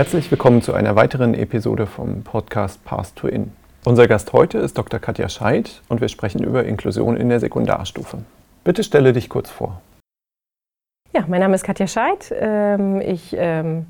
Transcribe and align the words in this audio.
Herzlich 0.00 0.30
willkommen 0.30 0.62
zu 0.62 0.72
einer 0.72 0.96
weiteren 0.96 1.34
Episode 1.34 1.86
vom 1.86 2.22
Podcast 2.22 2.82
Path 2.86 3.14
to 3.16 3.28
In. 3.28 3.52
Unser 3.84 4.08
Gast 4.08 4.32
heute 4.32 4.56
ist 4.56 4.78
Dr. 4.78 4.98
Katja 4.98 5.28
Scheid 5.28 5.82
und 5.90 6.00
wir 6.00 6.08
sprechen 6.08 6.42
über 6.42 6.64
Inklusion 6.64 7.18
in 7.18 7.28
der 7.28 7.38
Sekundarstufe. 7.38 8.16
Bitte 8.64 8.82
stelle 8.82 9.12
dich 9.12 9.28
kurz 9.28 9.50
vor. 9.50 9.82
Ja, 11.12 11.26
mein 11.28 11.40
Name 11.40 11.54
ist 11.54 11.64
Katja 11.64 11.86
Scheid. 11.86 12.32
Ähm, 12.34 13.02
ich 13.02 13.36
ähm, 13.38 13.88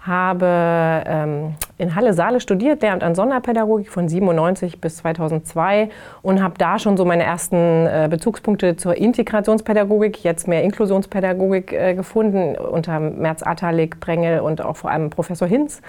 habe 0.00 1.02
ähm, 1.06 1.54
in 1.76 1.94
Halle-Saale 1.94 2.40
studiert, 2.40 2.82
Lehramt 2.82 3.02
an 3.02 3.14
Sonderpädagogik 3.14 3.90
von 3.90 4.08
97 4.08 4.80
bis 4.80 4.98
2002 4.98 5.90
und 6.22 6.42
habe 6.42 6.54
da 6.58 6.78
schon 6.78 6.96
so 6.96 7.04
meine 7.04 7.24
ersten 7.24 7.56
äh, 7.86 8.08
Bezugspunkte 8.10 8.76
zur 8.76 8.96
Integrationspädagogik, 8.96 10.22
jetzt 10.22 10.48
mehr 10.48 10.62
Inklusionspädagogik 10.62 11.72
äh, 11.72 11.94
gefunden, 11.94 12.56
unter 12.56 13.00
Merz 13.00 13.42
Atalik, 13.42 14.00
Brengel 14.00 14.40
und 14.40 14.60
auch 14.60 14.76
vor 14.76 14.90
allem 14.90 15.10
Professor 15.10 15.48
Hinz. 15.48 15.82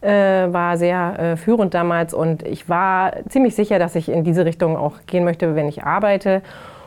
Äh, 0.00 0.52
war 0.52 0.76
sehr 0.78 1.18
äh, 1.18 1.36
führend 1.36 1.74
damals 1.74 2.12
und 2.12 2.42
ich 2.42 2.68
war 2.68 3.12
ziemlich 3.28 3.54
sicher, 3.54 3.78
dass 3.78 3.94
ich 3.94 4.08
in 4.08 4.24
diese 4.24 4.44
Richtung 4.44 4.76
auch 4.76 4.94
gehen 5.06 5.22
möchte, 5.22 5.54
wenn 5.54 5.68
ich 5.68 5.84
arbeite 5.84 6.42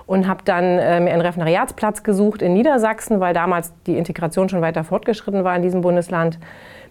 und 0.08 0.28
habe 0.28 0.44
dann 0.46 0.64
äh, 0.64 1.00
mir 1.00 1.12
einen 1.12 1.22
Referendariatsplatz 1.22 2.04
gesucht 2.04 2.42
in 2.42 2.54
Niedersachsen, 2.54 3.20
weil 3.20 3.34
damals 3.34 3.74
die 3.88 3.98
Integration 3.98 4.50
schon 4.50 4.62
weiter 4.62 4.84
fortgeschritten 4.84 5.44
war 5.44 5.56
in 5.56 5.62
diesem 5.62 5.82
Bundesland. 5.82 6.40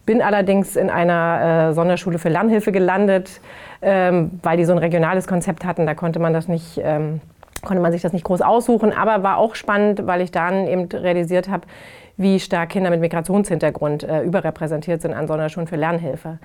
Bin 0.07 0.21
allerdings 0.21 0.77
in 0.77 0.91
einer 0.91 1.71
äh, 1.71 1.75
Sonderschule 1.75 2.19
für 2.19 2.29
Lernhilfe 2.29 2.73
gelandet, 2.73 3.41
ähm, 3.81 4.33
weil 4.43 4.57
die 4.57 4.65
so 4.65 4.73
ein 4.73 4.79
regionales 4.79 5.27
Konzept 5.27 5.65
hatten. 5.65 5.87
Da 5.87 5.95
konnte 5.95 6.19
man 6.19 6.33
das 6.33 6.49
nicht, 6.49 6.81
ähm, 6.83 7.21
konnte 7.65 7.81
man 7.83 7.93
sich 7.93 8.03
das 8.03 8.13
nicht 8.13 8.25
groß 8.25 8.43
aussuchen. 8.43 8.93
Aber 8.93 9.23
war 9.23 9.39
auch 9.39 9.55
spannend, 9.55 10.07
weil 10.07 10.21
ich 10.21 10.31
dann 10.31 10.67
eben 10.67 10.89
realisiert 10.89 11.49
habe, 11.49 11.67
wie 12.17 12.39
stark 12.39 12.71
Kinder 12.71 12.91
mit 12.91 13.01
Migrationshintergrund 13.01 14.03
äh, 14.05 14.23
überrepräsentiert 14.23 15.03
sind 15.03 15.15
an 15.15 15.27
Sonderschulen 15.27 15.67
für 15.67 15.77
Lernhilfe. 15.77 16.39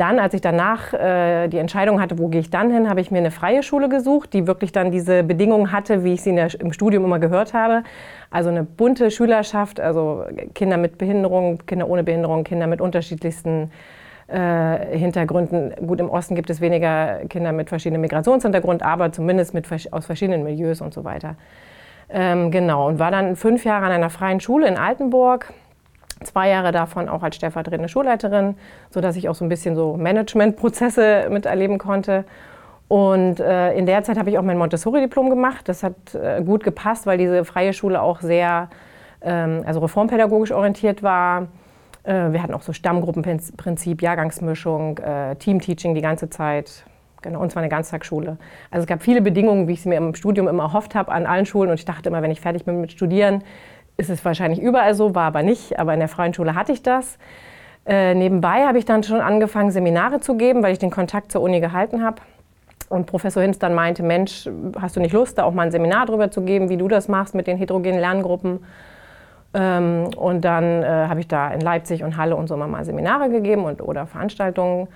Dann, 0.00 0.18
als 0.18 0.32
ich 0.32 0.40
danach 0.40 0.94
äh, 0.94 1.48
die 1.48 1.58
Entscheidung 1.58 2.00
hatte, 2.00 2.18
wo 2.18 2.28
gehe 2.28 2.40
ich 2.40 2.48
dann 2.48 2.70
hin, 2.70 2.88
habe 2.88 3.02
ich 3.02 3.10
mir 3.10 3.18
eine 3.18 3.30
freie 3.30 3.62
Schule 3.62 3.90
gesucht, 3.90 4.32
die 4.32 4.46
wirklich 4.46 4.72
dann 4.72 4.90
diese 4.90 5.22
Bedingungen 5.22 5.72
hatte, 5.72 6.04
wie 6.04 6.14
ich 6.14 6.22
sie 6.22 6.34
der, 6.34 6.48
im 6.58 6.72
Studium 6.72 7.04
immer 7.04 7.18
gehört 7.18 7.52
habe. 7.52 7.82
Also 8.30 8.48
eine 8.48 8.64
bunte 8.64 9.10
Schülerschaft, 9.10 9.78
also 9.78 10.24
Kinder 10.54 10.78
mit 10.78 10.96
Behinderung, 10.96 11.58
Kinder 11.66 11.86
ohne 11.86 12.02
Behinderung, 12.02 12.44
Kinder 12.44 12.66
mit 12.66 12.80
unterschiedlichsten 12.80 13.72
äh, 14.28 14.96
Hintergründen. 14.96 15.74
Gut, 15.86 16.00
im 16.00 16.08
Osten 16.08 16.34
gibt 16.34 16.48
es 16.48 16.62
weniger 16.62 17.26
Kinder 17.28 17.52
mit 17.52 17.68
verschiedenen 17.68 18.00
Migrationshintergrund, 18.00 18.82
aber 18.82 19.12
zumindest 19.12 19.52
mit, 19.52 19.66
aus 19.90 20.06
verschiedenen 20.06 20.44
Milieus 20.44 20.80
und 20.80 20.94
so 20.94 21.04
weiter. 21.04 21.34
Ähm, 22.08 22.50
genau, 22.50 22.88
und 22.88 22.98
war 22.98 23.10
dann 23.10 23.36
fünf 23.36 23.66
Jahre 23.66 23.84
an 23.84 23.92
einer 23.92 24.08
freien 24.08 24.40
Schule 24.40 24.66
in 24.66 24.78
Altenburg 24.78 25.52
zwei 26.24 26.48
Jahre 26.48 26.72
davon 26.72 27.08
auch 27.08 27.22
als 27.22 27.36
stellvertretende 27.36 27.88
Schulleiterin, 27.88 28.56
sodass 28.90 29.16
ich 29.16 29.28
auch 29.28 29.34
so 29.34 29.44
ein 29.44 29.48
bisschen 29.48 29.74
so 29.74 29.96
Managementprozesse 29.96 31.28
miterleben 31.30 31.78
konnte. 31.78 32.24
Und 32.88 33.38
äh, 33.38 33.72
in 33.74 33.86
der 33.86 34.02
Zeit 34.02 34.18
habe 34.18 34.30
ich 34.30 34.38
auch 34.38 34.42
mein 34.42 34.58
Montessori-Diplom 34.58 35.30
gemacht. 35.30 35.68
Das 35.68 35.82
hat 35.82 36.14
äh, 36.14 36.42
gut 36.42 36.64
gepasst, 36.64 37.06
weil 37.06 37.18
diese 37.18 37.44
freie 37.44 37.72
Schule 37.72 38.02
auch 38.02 38.20
sehr 38.20 38.68
ähm, 39.22 39.62
also 39.64 39.80
reformpädagogisch 39.80 40.52
orientiert 40.52 41.02
war. 41.02 41.48
Äh, 42.02 42.32
wir 42.32 42.42
hatten 42.42 42.54
auch 42.54 42.62
so 42.62 42.72
Stammgruppenprinzip, 42.72 44.02
Jahrgangsmischung, 44.02 44.98
äh, 44.98 45.36
Teamteaching 45.36 45.94
die 45.94 46.00
ganze 46.00 46.30
Zeit. 46.30 46.84
Genau, 47.22 47.40
und 47.40 47.52
zwar 47.52 47.62
eine 47.62 47.68
Ganztagsschule. 47.68 48.38
Also 48.70 48.84
es 48.84 48.86
gab 48.86 49.02
viele 49.02 49.20
Bedingungen, 49.20 49.68
wie 49.68 49.74
ich 49.74 49.80
es 49.80 49.84
mir 49.84 49.96
im 49.96 50.14
Studium 50.14 50.48
immer 50.48 50.62
erhofft 50.64 50.94
habe, 50.94 51.12
an 51.12 51.26
allen 51.26 51.44
Schulen. 51.44 51.68
Und 51.68 51.78
ich 51.78 51.84
dachte 51.84 52.08
immer, 52.08 52.22
wenn 52.22 52.30
ich 52.30 52.40
fertig 52.40 52.64
bin 52.64 52.80
mit 52.80 52.92
Studieren, 52.92 53.44
ist 54.00 54.10
es 54.10 54.24
wahrscheinlich 54.24 54.60
überall 54.60 54.94
so, 54.94 55.14
war 55.14 55.24
aber 55.24 55.42
nicht. 55.42 55.78
Aber 55.78 55.94
in 55.94 56.00
der 56.00 56.08
freien 56.08 56.34
Schule 56.34 56.54
hatte 56.54 56.72
ich 56.72 56.82
das. 56.82 57.18
Äh, 57.86 58.14
nebenbei 58.14 58.66
habe 58.66 58.78
ich 58.78 58.84
dann 58.84 59.02
schon 59.02 59.20
angefangen, 59.20 59.70
Seminare 59.70 60.20
zu 60.20 60.36
geben, 60.36 60.62
weil 60.62 60.72
ich 60.72 60.78
den 60.78 60.90
Kontakt 60.90 61.30
zur 61.30 61.42
Uni 61.42 61.60
gehalten 61.60 62.04
habe. 62.04 62.16
Und 62.88 63.06
Professor 63.06 63.42
Hinz 63.42 63.58
dann 63.58 63.74
meinte, 63.74 64.02
Mensch, 64.02 64.48
hast 64.80 64.96
du 64.96 65.00
nicht 65.00 65.12
Lust, 65.12 65.38
da 65.38 65.44
auch 65.44 65.52
mal 65.52 65.62
ein 65.62 65.70
Seminar 65.70 66.06
drüber 66.06 66.30
zu 66.30 66.42
geben, 66.42 66.68
wie 66.68 66.76
du 66.76 66.88
das 66.88 67.06
machst 67.06 67.34
mit 67.34 67.46
den 67.46 67.56
heterogenen 67.56 68.00
Lerngruppen? 68.00 68.64
Ähm, 69.54 70.10
und 70.16 70.44
dann 70.44 70.82
äh, 70.82 70.86
habe 70.86 71.20
ich 71.20 71.28
da 71.28 71.50
in 71.50 71.60
Leipzig 71.60 72.02
und 72.02 72.16
Halle 72.16 72.36
und 72.36 72.48
so 72.48 72.56
mal 72.56 72.84
Seminare 72.84 73.30
gegeben 73.30 73.64
und, 73.64 73.80
oder 73.80 74.06
Veranstaltungen 74.06 74.88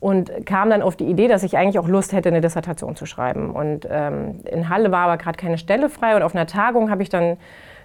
und 0.00 0.46
kam 0.46 0.70
dann 0.70 0.82
auf 0.82 0.96
die 0.96 1.04
Idee, 1.04 1.28
dass 1.28 1.42
ich 1.42 1.56
eigentlich 1.56 1.78
auch 1.78 1.88
Lust 1.88 2.12
hätte, 2.12 2.28
eine 2.30 2.40
Dissertation 2.40 2.96
zu 2.96 3.04
schreiben. 3.06 3.50
Und 3.50 3.86
ähm, 3.90 4.40
in 4.50 4.68
Halle 4.68 4.90
war 4.90 5.06
aber 5.06 5.16
gerade 5.18 5.36
keine 5.36 5.58
Stelle 5.58 5.88
frei 5.88 6.16
und 6.16 6.22
auf 6.22 6.34
einer 6.34 6.46
Tagung 6.46 6.90
habe 6.90 7.02
ich 7.02 7.08
dann 7.08 7.36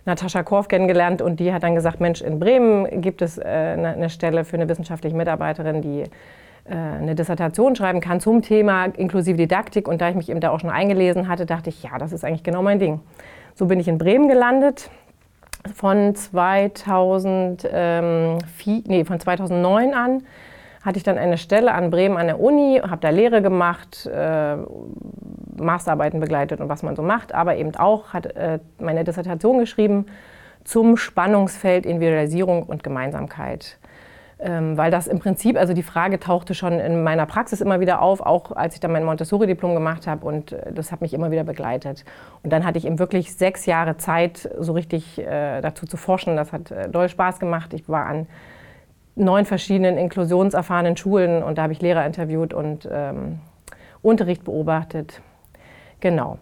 Natascha 0.05 0.43
Korf 0.43 0.67
kennengelernt 0.67 1.21
und 1.21 1.39
die 1.39 1.51
hat 1.51 1.63
dann 1.63 1.75
gesagt, 1.75 1.99
Mensch, 1.99 2.21
in 2.21 2.39
Bremen 2.39 3.01
gibt 3.01 3.21
es 3.21 3.37
äh, 3.37 3.43
eine 3.43 4.09
Stelle 4.09 4.45
für 4.45 4.55
eine 4.55 4.69
wissenschaftliche 4.69 5.15
Mitarbeiterin, 5.15 5.81
die 5.81 6.01
äh, 6.01 6.73
eine 6.73 7.15
Dissertation 7.15 7.75
schreiben 7.75 8.01
kann 8.01 8.19
zum 8.19 8.41
Thema 8.41 8.85
inklusive 8.85 9.37
Didaktik. 9.37 9.87
Und 9.87 10.01
da 10.01 10.09
ich 10.09 10.15
mich 10.15 10.29
eben 10.29 10.39
da 10.39 10.51
auch 10.51 10.59
schon 10.59 10.69
eingelesen 10.69 11.27
hatte, 11.27 11.45
dachte 11.45 11.69
ich, 11.69 11.83
ja, 11.83 11.97
das 11.97 12.13
ist 12.13 12.23
eigentlich 12.23 12.43
genau 12.43 12.61
mein 12.61 12.79
Ding. 12.79 13.01
So 13.55 13.65
bin 13.65 13.79
ich 13.79 13.87
in 13.87 13.97
Bremen 13.97 14.27
gelandet. 14.27 14.89
Von, 15.73 16.13
2004, 16.13 18.83
nee, 18.85 19.03
von 19.03 19.19
2009 19.19 19.95
an 19.95 20.21
hatte 20.83 20.97
ich 20.97 21.03
dann 21.03 21.17
eine 21.17 21.39
Stelle 21.39 21.73
an 21.73 21.89
Bremen 21.89 22.15
an 22.15 22.27
der 22.27 22.39
Uni, 22.39 22.79
habe 22.83 23.01
da 23.01 23.09
Lehre 23.09 23.41
gemacht, 23.41 24.05
äh, 24.05 24.57
Masterarbeiten 25.57 26.19
begleitet 26.19 26.61
und 26.61 26.69
was 26.69 26.83
man 26.83 26.95
so 26.95 27.01
macht, 27.01 27.33
aber 27.33 27.55
eben 27.55 27.75
auch 27.75 28.13
hat 28.13 28.25
äh, 28.35 28.59
meine 28.79 29.03
Dissertation 29.03 29.59
geschrieben 29.59 30.05
zum 30.63 30.97
Spannungsfeld 30.97 31.85
Individualisierung 31.85 32.63
und 32.63 32.83
Gemeinsamkeit. 32.83 33.77
Ähm, 34.37 34.75
weil 34.75 34.91
das 34.91 35.07
im 35.07 35.19
Prinzip, 35.19 35.57
also 35.57 35.73
die 35.73 35.83
Frage 35.83 36.19
tauchte 36.19 36.55
schon 36.55 36.73
in 36.73 37.03
meiner 37.03 37.25
Praxis 37.25 37.61
immer 37.61 37.79
wieder 37.79 38.01
auf, 38.01 38.19
auch 38.19 38.51
als 38.51 38.73
ich 38.73 38.81
dann 38.81 38.91
mein 38.91 39.05
Montessori-Diplom 39.05 39.73
gemacht 39.73 40.07
habe 40.07 40.25
und 40.25 40.51
äh, 40.51 40.73
das 40.73 40.91
hat 40.91 40.99
mich 40.99 41.13
immer 41.13 41.31
wieder 41.31 41.45
begleitet. 41.45 42.03
Und 42.43 42.51
dann 42.51 42.65
hatte 42.65 42.77
ich 42.77 42.85
eben 42.85 42.99
wirklich 42.99 43.33
sechs 43.33 43.65
Jahre 43.65 43.95
Zeit, 43.95 44.49
so 44.59 44.73
richtig 44.73 45.19
äh, 45.19 45.61
dazu 45.61 45.85
zu 45.85 45.95
forschen. 45.95 46.35
Das 46.35 46.51
hat 46.51 46.69
äh, 46.69 46.89
doll 46.89 47.07
Spaß 47.07 47.39
gemacht. 47.39 47.73
Ich 47.73 47.87
war 47.87 48.07
an 48.07 48.27
neun 49.15 49.45
verschiedenen 49.45 49.97
inklusionserfahrenen 49.97 50.97
Schulen 50.97 51.41
und 51.41 51.57
da 51.57 51.63
habe 51.63 51.73
ich 51.73 51.81
Lehrer 51.81 52.05
interviewt 52.05 52.53
und 52.53 52.89
ähm, 52.91 53.39
Unterricht 54.01 54.43
beobachtet. 54.43 55.21
Genau. 55.99 56.39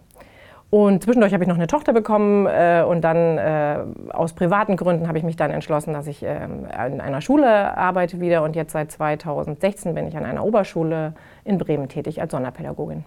Und 0.74 1.04
zwischendurch 1.04 1.32
habe 1.32 1.44
ich 1.44 1.48
noch 1.48 1.54
eine 1.54 1.68
Tochter 1.68 1.92
bekommen 1.92 2.46
äh, 2.46 2.82
und 2.82 3.02
dann 3.02 3.38
äh, 3.38 3.78
aus 4.12 4.32
privaten 4.32 4.76
Gründen 4.76 5.06
habe 5.06 5.18
ich 5.18 5.22
mich 5.22 5.36
dann 5.36 5.52
entschlossen, 5.52 5.94
dass 5.94 6.08
ich 6.08 6.24
äh, 6.24 6.44
in 6.44 7.00
einer 7.00 7.20
Schule 7.20 7.76
arbeite 7.76 8.20
wieder 8.20 8.42
und 8.42 8.56
jetzt 8.56 8.72
seit 8.72 8.90
2016 8.90 9.94
bin 9.94 10.08
ich 10.08 10.16
an 10.16 10.24
einer 10.24 10.44
Oberschule 10.44 11.12
in 11.44 11.58
Bremen 11.58 11.88
tätig 11.88 12.20
als 12.20 12.32
Sonderpädagogin. 12.32 13.04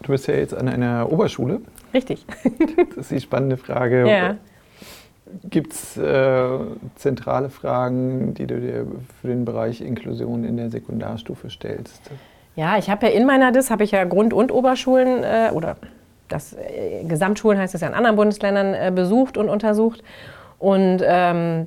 Du 0.00 0.10
bist 0.10 0.26
ja 0.26 0.34
jetzt 0.34 0.54
an 0.54 0.68
einer 0.68 1.12
Oberschule. 1.12 1.60
Richtig. 1.94 2.26
das 2.88 2.96
ist 2.96 3.10
die 3.12 3.20
spannende 3.20 3.58
Frage. 3.58 4.08
Ja. 4.08 4.36
Gibt 5.44 5.74
es 5.74 5.96
äh, 5.96 6.58
zentrale 6.96 7.48
Fragen, 7.48 8.34
die 8.34 8.48
du 8.48 8.60
dir 8.60 8.86
für 9.20 9.28
den 9.28 9.44
Bereich 9.44 9.80
Inklusion 9.80 10.42
in 10.42 10.56
der 10.56 10.68
Sekundarstufe 10.70 11.48
stellst? 11.48 12.10
Ja, 12.54 12.76
ich 12.76 12.90
habe 12.90 13.06
ja 13.06 13.12
in 13.12 13.26
meiner 13.26 13.52
DIS 13.52 13.70
habe 13.70 13.84
ich 13.84 13.92
ja 13.92 14.04
Grund- 14.04 14.34
und 14.34 14.52
Oberschulen 14.52 15.24
äh, 15.24 15.50
oder 15.52 15.76
das 16.28 16.54
äh, 16.54 17.04
Gesamtschulen 17.04 17.58
heißt 17.58 17.74
es 17.74 17.80
ja 17.80 17.88
in 17.88 17.94
anderen 17.94 18.16
Bundesländern 18.16 18.74
äh, 18.74 18.92
besucht 18.94 19.36
und 19.36 19.48
untersucht. 19.48 20.02
Und 20.58 21.02
ähm, 21.04 21.66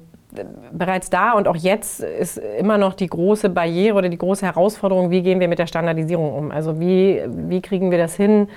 bereits 0.71 1.09
da 1.09 1.33
und 1.33 1.47
auch 1.47 1.55
jetzt 1.55 2.01
ist 2.01 2.37
immer 2.37 2.77
noch 2.77 2.93
die 2.93 3.07
große 3.07 3.49
Barriere 3.49 3.97
oder 3.97 4.09
die 4.09 4.17
große 4.17 4.45
Herausforderung, 4.45 5.09
wie 5.09 5.21
gehen 5.21 5.39
wir 5.39 5.47
mit 5.47 5.59
der 5.59 5.67
Standardisierung 5.67 6.33
um? 6.33 6.51
Also 6.51 6.79
wie, 6.79 7.21
wie 7.27 7.61
kriegen 7.61 7.91
wir 7.91 7.97
das 7.97 8.15
hin, 8.15 8.47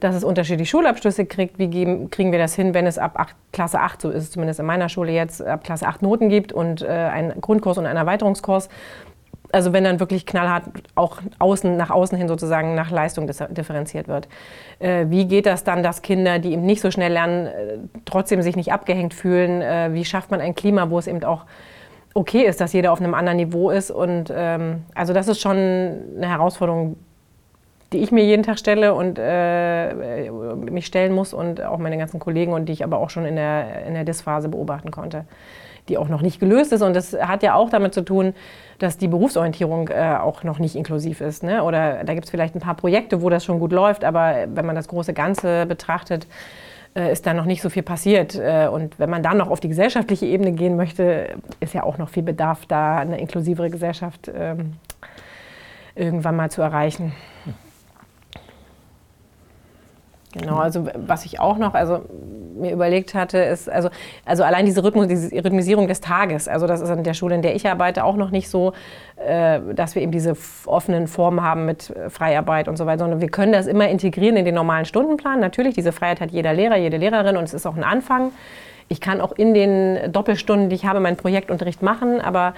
dass 0.00 0.14
es 0.14 0.24
unterschiedliche 0.24 0.70
Schulabschlüsse 0.70 1.26
kriegt? 1.26 1.58
Wie 1.58 1.68
geben, 1.68 2.10
kriegen 2.10 2.32
wir 2.32 2.38
das 2.38 2.54
hin, 2.54 2.74
wenn 2.74 2.86
es 2.86 2.98
ab 2.98 3.18
8, 3.18 3.34
Klasse 3.52 3.80
8, 3.80 4.02
so 4.02 4.10
ist 4.10 4.24
es 4.24 4.30
zumindest 4.30 4.60
in 4.60 4.66
meiner 4.66 4.88
Schule 4.88 5.12
jetzt, 5.12 5.42
ab 5.42 5.64
Klasse 5.64 5.86
8 5.86 6.02
Noten 6.02 6.28
gibt 6.28 6.52
und 6.52 6.82
äh, 6.82 6.86
einen 6.88 7.40
Grundkurs 7.40 7.78
und 7.78 7.86
einen 7.86 7.98
Erweiterungskurs? 7.98 8.68
Also 9.50 9.72
wenn 9.72 9.84
dann 9.84 9.98
wirklich 9.98 10.26
knallhart 10.26 10.64
auch 10.94 11.18
außen, 11.38 11.76
nach 11.76 11.90
außen 11.90 12.18
hin 12.18 12.28
sozusagen 12.28 12.74
nach 12.74 12.90
Leistung 12.90 13.26
differenziert 13.26 14.06
wird. 14.06 14.28
Äh, 14.78 15.06
wie 15.08 15.26
geht 15.26 15.46
das 15.46 15.64
dann, 15.64 15.82
dass 15.82 16.02
Kinder, 16.02 16.38
die 16.38 16.52
eben 16.52 16.66
nicht 16.66 16.82
so 16.82 16.90
schnell 16.90 17.12
lernen, 17.12 17.46
äh, 17.46 17.78
trotzdem 18.04 18.42
sich 18.42 18.56
nicht 18.56 18.72
abgehängt 18.72 19.14
fühlen? 19.14 19.62
Äh, 19.62 19.94
wie 19.94 20.04
schafft 20.04 20.30
man 20.30 20.40
ein 20.40 20.54
Klima, 20.54 20.90
wo 20.90 20.98
es 20.98 21.06
eben 21.06 21.24
auch 21.24 21.46
okay 22.12 22.42
ist, 22.42 22.60
dass 22.60 22.74
jeder 22.74 22.92
auf 22.92 23.00
einem 23.00 23.14
anderen 23.14 23.38
Niveau 23.38 23.70
ist? 23.70 23.90
Und 23.90 24.30
ähm, 24.34 24.84
also 24.94 25.14
das 25.14 25.28
ist 25.28 25.40
schon 25.40 25.56
eine 25.56 26.28
Herausforderung, 26.28 26.96
die 27.94 27.98
ich 27.98 28.12
mir 28.12 28.24
jeden 28.24 28.42
Tag 28.42 28.58
stelle 28.58 28.92
und 28.92 29.18
äh, 29.18 30.30
mich 30.30 30.84
stellen 30.84 31.14
muss 31.14 31.32
und 31.32 31.62
auch 31.62 31.78
meine 31.78 31.96
ganzen 31.96 32.20
Kollegen 32.20 32.52
und 32.52 32.66
die 32.66 32.74
ich 32.74 32.84
aber 32.84 32.98
auch 32.98 33.08
schon 33.08 33.24
in 33.24 33.36
der, 33.36 33.86
in 33.86 33.94
der 33.94 34.04
DIS-Phase 34.04 34.50
beobachten 34.50 34.90
konnte 34.90 35.24
die 35.88 35.98
auch 35.98 36.08
noch 36.08 36.22
nicht 36.22 36.40
gelöst 36.40 36.72
ist. 36.72 36.82
Und 36.82 36.94
das 36.94 37.14
hat 37.14 37.42
ja 37.42 37.54
auch 37.54 37.70
damit 37.70 37.94
zu 37.94 38.02
tun, 38.02 38.34
dass 38.78 38.96
die 38.96 39.08
Berufsorientierung 39.08 39.88
äh, 39.88 40.16
auch 40.20 40.44
noch 40.44 40.58
nicht 40.58 40.76
inklusiv 40.76 41.20
ist. 41.20 41.42
Ne? 41.42 41.62
Oder 41.64 42.04
da 42.04 42.14
gibt 42.14 42.26
es 42.26 42.30
vielleicht 42.30 42.54
ein 42.54 42.60
paar 42.60 42.76
Projekte, 42.76 43.22
wo 43.22 43.30
das 43.30 43.44
schon 43.44 43.58
gut 43.58 43.72
läuft, 43.72 44.04
aber 44.04 44.46
wenn 44.54 44.66
man 44.66 44.76
das 44.76 44.88
große 44.88 45.12
Ganze 45.14 45.66
betrachtet, 45.66 46.26
äh, 46.94 47.12
ist 47.12 47.26
da 47.26 47.34
noch 47.34 47.44
nicht 47.44 47.62
so 47.62 47.70
viel 47.70 47.82
passiert. 47.82 48.34
Äh, 48.36 48.68
und 48.70 48.98
wenn 48.98 49.10
man 49.10 49.22
dann 49.22 49.36
noch 49.36 49.50
auf 49.50 49.60
die 49.60 49.68
gesellschaftliche 49.68 50.26
Ebene 50.26 50.52
gehen 50.52 50.76
möchte, 50.76 51.36
ist 51.60 51.74
ja 51.74 51.82
auch 51.82 51.98
noch 51.98 52.08
viel 52.08 52.22
Bedarf, 52.22 52.66
da 52.66 52.98
eine 52.98 53.20
inklusivere 53.20 53.70
Gesellschaft 53.70 54.30
ähm, 54.34 54.74
irgendwann 55.94 56.36
mal 56.36 56.50
zu 56.50 56.62
erreichen. 56.62 57.12
Genau, 60.32 60.56
also 60.56 60.86
was 60.94 61.24
ich 61.24 61.40
auch 61.40 61.56
noch 61.56 61.74
also 61.74 62.02
mir 62.58 62.72
überlegt 62.72 63.14
hatte, 63.14 63.38
ist 63.38 63.70
also, 63.70 63.88
also 64.24 64.42
allein 64.42 64.66
diese, 64.66 64.84
Rhythmus, 64.84 65.08
diese 65.08 65.32
Rhythmisierung 65.32 65.88
des 65.88 66.00
Tages. 66.00 66.48
Also 66.48 66.66
das 66.66 66.80
ist 66.80 66.90
an 66.90 67.04
der 67.04 67.14
Schule, 67.14 67.34
in 67.34 67.42
der 67.42 67.54
ich 67.54 67.66
arbeite, 67.68 68.04
auch 68.04 68.16
noch 68.16 68.30
nicht 68.30 68.48
so, 68.48 68.72
äh, 69.16 69.60
dass 69.74 69.94
wir 69.94 70.02
eben 70.02 70.12
diese 70.12 70.36
offenen 70.66 71.06
Formen 71.06 71.42
haben 71.42 71.64
mit 71.64 71.90
äh, 71.90 72.10
Freiarbeit 72.10 72.68
und 72.68 72.76
so 72.76 72.84
weiter, 72.86 73.00
sondern 73.00 73.20
wir 73.20 73.28
können 73.28 73.52
das 73.52 73.66
immer 73.66 73.88
integrieren 73.88 74.36
in 74.36 74.44
den 74.44 74.54
normalen 74.54 74.84
Stundenplan. 74.84 75.40
Natürlich, 75.40 75.74
diese 75.74 75.92
Freiheit 75.92 76.20
hat 76.20 76.30
jeder 76.30 76.52
Lehrer, 76.52 76.76
jede 76.76 76.96
Lehrerin 76.96 77.36
und 77.36 77.44
es 77.44 77.54
ist 77.54 77.66
auch 77.66 77.76
ein 77.76 77.84
Anfang. 77.84 78.32
Ich 78.88 79.00
kann 79.00 79.20
auch 79.20 79.32
in 79.32 79.54
den 79.54 80.12
Doppelstunden, 80.12 80.68
die 80.68 80.76
ich 80.76 80.86
habe, 80.86 81.00
meinen 81.00 81.16
Projektunterricht 81.16 81.82
machen, 81.82 82.20
aber 82.20 82.54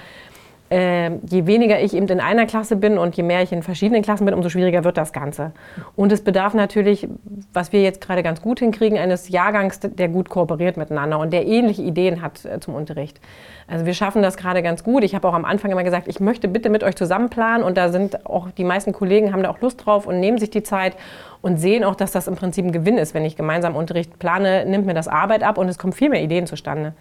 äh, 0.71 1.11
je 1.29 1.45
weniger 1.47 1.81
ich 1.81 1.93
eben 1.93 2.07
in 2.07 2.21
einer 2.21 2.45
Klasse 2.45 2.77
bin 2.77 2.97
und 2.97 3.17
je 3.17 3.23
mehr 3.23 3.43
ich 3.43 3.51
in 3.51 3.61
verschiedenen 3.61 4.03
Klassen 4.03 4.23
bin, 4.25 4.33
umso 4.33 4.47
schwieriger 4.47 4.85
wird 4.85 4.97
das 4.97 5.11
Ganze. 5.11 5.51
Und 5.97 6.13
es 6.13 6.23
bedarf 6.23 6.53
natürlich, 6.53 7.09
was 7.51 7.73
wir 7.73 7.81
jetzt 7.81 7.99
gerade 7.99 8.23
ganz 8.23 8.41
gut 8.41 8.59
hinkriegen, 8.59 8.97
eines 8.97 9.27
Jahrgangs, 9.27 9.81
der 9.81 10.07
gut 10.07 10.29
kooperiert 10.29 10.77
miteinander 10.77 11.19
und 11.19 11.33
der 11.33 11.45
ähnliche 11.45 11.81
Ideen 11.81 12.21
hat 12.21 12.45
äh, 12.45 12.61
zum 12.61 12.73
Unterricht. 12.73 13.19
Also 13.67 13.85
wir 13.85 13.93
schaffen 13.93 14.21
das 14.21 14.37
gerade 14.37 14.63
ganz 14.63 14.83
gut. 14.83 15.03
Ich 15.03 15.13
habe 15.13 15.27
auch 15.27 15.33
am 15.33 15.43
Anfang 15.43 15.71
immer 15.71 15.83
gesagt, 15.83 16.07
ich 16.07 16.21
möchte 16.21 16.47
bitte 16.47 16.69
mit 16.69 16.83
euch 16.83 16.95
zusammen 16.95 17.29
planen 17.29 17.63
und 17.65 17.77
da 17.77 17.89
sind 17.89 18.25
auch 18.25 18.49
die 18.51 18.63
meisten 18.63 18.93
Kollegen 18.93 19.33
haben 19.33 19.43
da 19.43 19.49
auch 19.49 19.59
Lust 19.59 19.85
drauf 19.85 20.07
und 20.07 20.21
nehmen 20.21 20.37
sich 20.37 20.51
die 20.51 20.63
Zeit 20.63 20.95
und 21.41 21.57
sehen 21.57 21.83
auch, 21.83 21.95
dass 21.95 22.11
das 22.11 22.27
im 22.27 22.35
Prinzip 22.35 22.65
ein 22.65 22.71
Gewinn 22.71 22.97
ist. 22.97 23.13
Wenn 23.13 23.25
ich 23.25 23.35
gemeinsam 23.35 23.75
Unterricht 23.75 24.19
plane, 24.19 24.65
nimmt 24.65 24.85
mir 24.85 24.93
das 24.93 25.09
Arbeit 25.09 25.43
ab 25.43 25.57
und 25.57 25.67
es 25.67 25.77
kommen 25.77 25.91
viel 25.91 26.09
mehr 26.09 26.23
Ideen 26.23 26.47
zustande. 26.47 26.93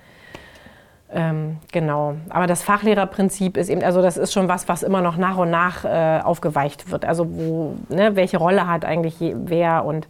Ähm, 1.13 1.57
genau. 1.73 2.15
Aber 2.29 2.47
das 2.47 2.63
Fachlehrerprinzip 2.63 3.57
ist 3.57 3.69
eben, 3.69 3.83
also 3.83 4.01
das 4.01 4.17
ist 4.17 4.33
schon 4.33 4.49
was, 4.49 4.69
was 4.69 4.83
immer 4.83 5.03
noch 5.03 5.17
nach 5.17 5.39
und 5.39 5.51
nach 5.51 5.85
äh, 5.85 6.21
aufgeweicht 6.23 6.91
wird. 6.91 7.05
Also 7.05 7.27
wo, 7.29 7.75
ne, 7.89 8.15
welche 8.15 8.39
Rolle 8.39 8.67
hat 8.69 8.85
eigentlich 8.85 9.19
je, 9.19 9.35
wer 9.37 9.85
und 9.85 10.07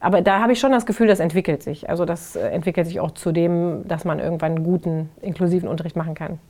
aber 0.00 0.20
da 0.20 0.40
habe 0.40 0.52
ich 0.52 0.58
schon 0.58 0.72
das 0.72 0.84
Gefühl, 0.84 1.06
das 1.06 1.20
entwickelt 1.20 1.62
sich. 1.62 1.88
Also 1.88 2.04
das 2.04 2.34
äh, 2.34 2.48
entwickelt 2.48 2.88
sich 2.88 2.98
auch 2.98 3.12
zu 3.12 3.30
dem, 3.30 3.86
dass 3.86 4.04
man 4.04 4.18
irgendwann 4.18 4.56
einen 4.56 4.64
guten, 4.64 5.10
inklusiven 5.20 5.68
Unterricht 5.68 5.94
machen 5.94 6.14
kann. 6.14 6.40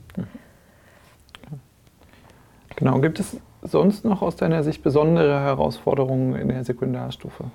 Genau. 2.75 2.99
Gibt 2.99 3.19
es 3.19 3.39
sonst 3.61 4.05
noch 4.05 4.23
aus 4.23 4.35
deiner 4.35 4.63
Sicht 4.63 4.81
besondere 4.81 5.39
Herausforderungen 5.39 6.35
in 6.35 6.47
der 6.47 6.63
Sekundarstufe? 6.63 7.45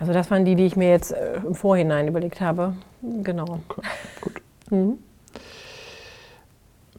Also 0.00 0.14
das 0.14 0.30
waren 0.30 0.44
die, 0.44 0.56
die 0.56 0.66
ich 0.66 0.76
mir 0.76 0.88
jetzt 0.88 1.12
äh, 1.12 1.36
im 1.36 1.54
Vorhinein 1.54 2.08
überlegt 2.08 2.40
habe. 2.40 2.74
Genau. 3.02 3.60
Okay, 3.68 3.82
gut. 4.20 4.32
Mhm. 4.72 4.98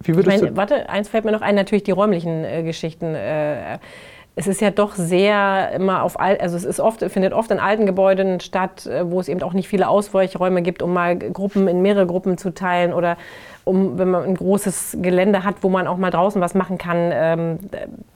Wie 0.03 0.13
würdest 0.13 0.35
ich 0.35 0.41
meine, 0.41 0.57
warte, 0.57 0.89
eins 0.89 1.07
fällt 1.07 1.23
mir 1.23 1.31
noch 1.31 1.41
ein, 1.41 1.55
natürlich 1.55 1.83
die 1.83 1.91
räumlichen 1.91 2.43
äh, 2.43 2.63
Geschichten. 2.63 3.15
Äh, 3.15 3.79
es 4.35 4.47
ist 4.47 4.59
ja 4.59 4.71
doch 4.71 4.95
sehr 4.95 5.71
immer 5.73 6.03
auf, 6.03 6.19
also 6.19 6.57
es 6.57 6.65
ist 6.65 6.81
oft, 6.81 7.01
findet 7.11 7.31
oft 7.31 7.49
in 7.51 7.59
alten 7.59 7.85
Gebäuden 7.85 8.41
statt, 8.41 8.87
äh, 8.87 9.09
wo 9.09 9.21
es 9.21 9.29
eben 9.29 9.41
auch 9.41 9.53
nicht 9.53 9.69
viele 9.69 9.87
Ausweichräume 9.87 10.61
gibt, 10.61 10.81
um 10.81 10.91
mal 10.91 11.17
Gruppen 11.17 11.69
in 11.69 11.81
mehrere 11.81 12.07
Gruppen 12.07 12.37
zu 12.37 12.53
teilen 12.53 12.93
oder 12.93 13.15
um, 13.63 13.97
wenn 13.97 14.09
man 14.09 14.23
ein 14.23 14.35
großes 14.35 14.97
Gelände 15.01 15.43
hat, 15.43 15.55
wo 15.61 15.69
man 15.69 15.87
auch 15.87 15.97
mal 15.97 16.11
draußen 16.11 16.41
was 16.41 16.55
machen 16.55 16.77
kann. 16.77 17.11
Ähm, 17.13 17.59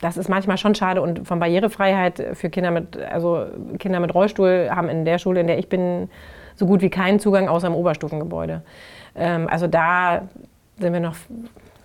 das 0.00 0.16
ist 0.16 0.28
manchmal 0.28 0.58
schon 0.58 0.74
schade 0.74 1.02
und 1.02 1.26
von 1.26 1.38
Barrierefreiheit 1.38 2.22
für 2.34 2.50
Kinder 2.50 2.70
mit, 2.70 2.96
also 2.96 3.46
Kinder 3.78 4.00
mit 4.00 4.14
Rollstuhl 4.14 4.68
haben 4.70 4.88
in 4.88 5.04
der 5.04 5.18
Schule, 5.18 5.40
in 5.40 5.46
der 5.46 5.58
ich 5.58 5.68
bin, 5.68 6.10
so 6.54 6.66
gut 6.66 6.80
wie 6.80 6.90
keinen 6.90 7.20
Zugang 7.20 7.48
außer 7.48 7.66
im 7.66 7.74
Oberstufengebäude. 7.74 8.62
Ähm, 9.14 9.46
also 9.48 9.66
da 9.66 10.22
sind 10.78 10.92
wir 10.92 11.00
noch 11.00 11.16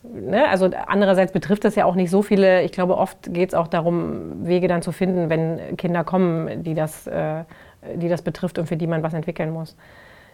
Ne? 0.03 0.47
Also 0.49 0.69
andererseits 0.87 1.31
betrifft 1.31 1.63
das 1.63 1.75
ja 1.75 1.85
auch 1.85 1.95
nicht 1.95 2.09
so 2.09 2.21
viele. 2.21 2.63
Ich 2.63 2.71
glaube, 2.71 2.97
oft 2.97 3.33
geht 3.33 3.49
es 3.49 3.55
auch 3.55 3.67
darum, 3.67 4.45
Wege 4.45 4.67
dann 4.67 4.81
zu 4.81 4.91
finden, 4.91 5.29
wenn 5.29 5.77
Kinder 5.77 6.03
kommen, 6.03 6.63
die 6.63 6.73
das, 6.73 7.05
äh, 7.07 7.43
die 7.95 8.09
das 8.09 8.21
betrifft 8.21 8.57
und 8.57 8.65
für 8.65 8.77
die 8.77 8.87
man 8.87 9.03
was 9.03 9.13
entwickeln 9.13 9.51
muss. 9.51 9.75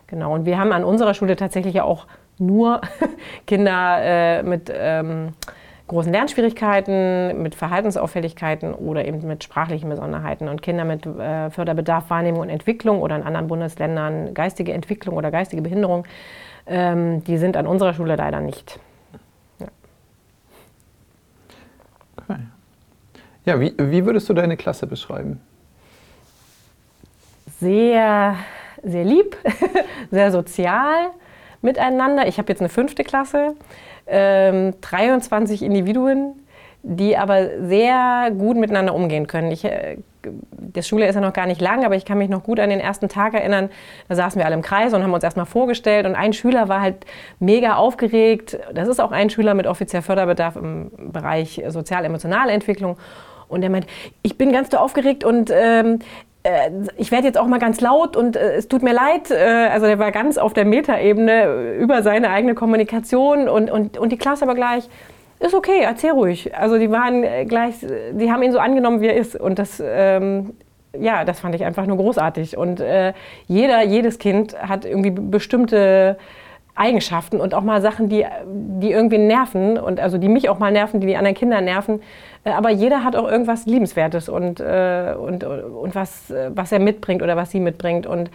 Genau. 0.08 0.34
Und 0.34 0.46
wir 0.46 0.58
haben 0.58 0.72
an 0.72 0.86
unserer 0.86 1.14
Schule 1.14 1.36
tatsächlich 1.36 1.74
ja 1.74 1.84
auch 1.84 2.08
nur 2.40 2.82
Kinder 3.48 3.98
äh, 4.02 4.44
mit 4.44 4.72
ähm, 4.74 5.34
großen 5.88 6.12
Lernschwierigkeiten, 6.12 7.42
mit 7.42 7.56
Verhaltensauffälligkeiten 7.56 8.74
oder 8.74 9.06
eben 9.06 9.26
mit 9.26 9.44
sprachlichen 9.44 9.90
Besonderheiten. 9.90 10.50
Und 10.50 10.62
Kinder 10.62 10.86
mit 10.86 11.06
äh, 11.06 11.50
Förderbedarf, 11.50 12.10
Wahrnehmung 12.10 12.42
und 12.42 12.50
Entwicklung 12.50 13.02
oder 13.02 13.16
in 13.16 13.24
anderen 13.24 13.48
Bundesländern 13.48 14.34
geistige 14.34 14.74
Entwicklung 14.74 15.16
oder 15.16 15.32
geistige 15.32 15.62
Behinderung, 15.62 16.06
ähm, 16.66 17.24
die 17.24 17.38
sind 17.38 17.56
an 17.56 17.68
unserer 17.68 17.94
Schule 17.94 18.16
leider 18.16 18.42
nicht. 18.42 18.80
Okay. 22.30 22.40
Ja, 23.46 23.60
wie, 23.62 23.74
wie 23.78 24.06
würdest 24.06 24.28
du 24.28 24.34
deine 24.34 24.58
Klasse 24.58 24.88
beschreiben? 24.88 25.40
Sehr, 27.60 28.36
sehr 28.84 29.06
lieb, 29.06 29.38
sehr 30.12 30.32
sozial 30.32 31.12
miteinander. 31.62 32.28
Ich 32.28 32.38
habe 32.38 32.52
jetzt 32.52 32.62
eine 32.62 32.70
fünfte 32.70 33.04
Klasse, 33.04 33.56
ähm, 34.08 34.74
23 34.82 35.62
Individuen, 35.62 36.34
die 36.84 37.18
aber 37.18 37.66
sehr 37.68 38.32
gut 38.38 38.58
miteinander 38.58 38.94
umgehen 38.94 39.28
können. 39.28 39.52
Ich, 39.52 39.66
äh, 39.66 39.98
das 40.52 40.88
Schule 40.88 41.08
ist 41.08 41.16
ja 41.16 41.22
noch 41.22 41.34
gar 41.34 41.46
nicht 41.46 41.62
lang, 41.62 41.86
aber 41.86 41.96
ich 41.96 42.06
kann 42.06 42.18
mich 42.18 42.30
noch 42.30 42.44
gut 42.44 42.60
an 42.60 42.70
den 42.70 42.80
ersten 42.80 43.10
Tag 43.10 43.34
erinnern. 43.34 43.70
Da 44.08 44.16
saßen 44.16 44.40
wir 44.40 44.46
alle 44.46 44.56
im 44.56 44.62
Kreis 44.62 44.94
und 44.94 45.04
haben 45.04 45.14
uns 45.14 45.24
erstmal 45.24 45.46
vorgestellt 45.46 46.06
und 46.06 46.16
ein 46.16 46.34
Schüler 46.34 46.68
war 46.70 46.82
halt 46.82 47.06
mega 47.40 47.76
aufgeregt. 47.76 48.58
Das 48.74 48.88
ist 48.88 49.00
auch 49.00 49.12
ein 49.12 49.30
Schüler 49.30 49.54
mit 49.54 49.68
offizieller 49.68 50.04
Förderbedarf 50.04 50.56
im 50.56 50.92
Bereich 51.12 51.62
sozial-emotionale 51.68 52.52
Entwicklung. 52.52 52.98
Und 53.48 53.64
er 53.64 53.70
meint, 53.70 53.88
ich 54.24 54.38
bin 54.38 54.52
ganz 54.52 54.70
so 54.72 54.78
aufgeregt 54.78 55.24
und 55.24 55.52
ähm, 55.54 56.00
äh, 56.48 56.72
ich 56.98 57.12
werde 57.12 57.28
jetzt 57.28 57.38
auch 57.38 57.48
mal 57.48 57.60
ganz 57.60 57.82
laut 57.82 58.16
und 58.16 58.36
äh, 58.36 58.56
es 58.56 58.68
tut 58.68 58.82
mir 58.82 58.94
leid. 58.94 59.32
Äh, 59.32 59.68
also 59.72 59.86
der 59.86 60.00
war 60.00 60.12
ganz 60.12 60.38
auf 60.38 60.54
der 60.54 60.66
Metaebene 60.66 61.76
über 61.80 62.04
seine 62.04 62.30
eigene 62.30 62.56
Kommunikation 62.56 63.50
und, 63.50 63.70
und, 63.70 63.98
und 63.98 64.12
die 64.12 64.18
Klasse 64.18 64.44
aber 64.44 64.56
gleich 64.56 64.88
ist 65.40 65.54
okay, 65.54 65.82
erzähl 65.84 66.12
ruhig. 66.12 66.56
Also 66.56 66.80
die 66.80 66.90
waren 66.90 67.24
gleich, 67.48 67.76
die 68.12 68.32
haben 68.32 68.42
ihn 68.42 68.52
so 68.52 68.58
angenommen, 68.58 69.02
wie 69.02 69.08
er 69.08 69.16
ist. 69.16 69.40
Und 69.40 69.60
das, 69.60 69.82
ähm, 69.86 70.54
ja, 70.98 71.26
das 71.26 71.40
fand 71.40 71.54
ich 71.54 71.64
einfach 71.64 71.86
nur 71.86 71.98
großartig. 71.98 72.58
Und 72.58 72.80
äh, 72.80 73.14
jeder, 73.48 73.84
jedes 73.84 74.18
Kind 74.18 74.60
hat 74.60 74.84
irgendwie 74.84 75.12
bestimmte 75.12 76.18
Eigenschaften 76.78 77.42
und 77.42 77.54
auch 77.54 77.64
mal 77.64 77.82
Sachen, 77.82 78.10
die, 78.10 78.26
die 78.46 78.92
irgendwie 78.92 79.18
nerven 79.18 79.78
und 79.78 80.00
also 80.00 80.18
die 80.18 80.30
mich 80.30 80.50
auch 80.50 80.60
mal 80.60 80.72
nerven, 80.72 81.02
die 81.02 81.08
die 81.08 81.18
anderen 81.18 81.36
Kinder 81.36 81.62
nerven. 81.62 82.02
Äh, 82.44 82.52
aber 82.52 82.70
jeder 82.70 83.04
hat 83.04 83.16
auch 83.16 83.30
irgendwas 83.30 83.66
Liebenswertes 83.66 84.30
und, 84.30 84.60
äh, 84.60 85.16
und, 85.20 85.44
und 85.44 85.96
was, 85.96 86.34
was 86.50 86.72
er 86.72 86.80
mitbringt 86.80 87.22
oder 87.22 87.36
was 87.36 87.52
sie 87.52 87.60
mitbringt. 87.60 88.06
Und 88.06 88.30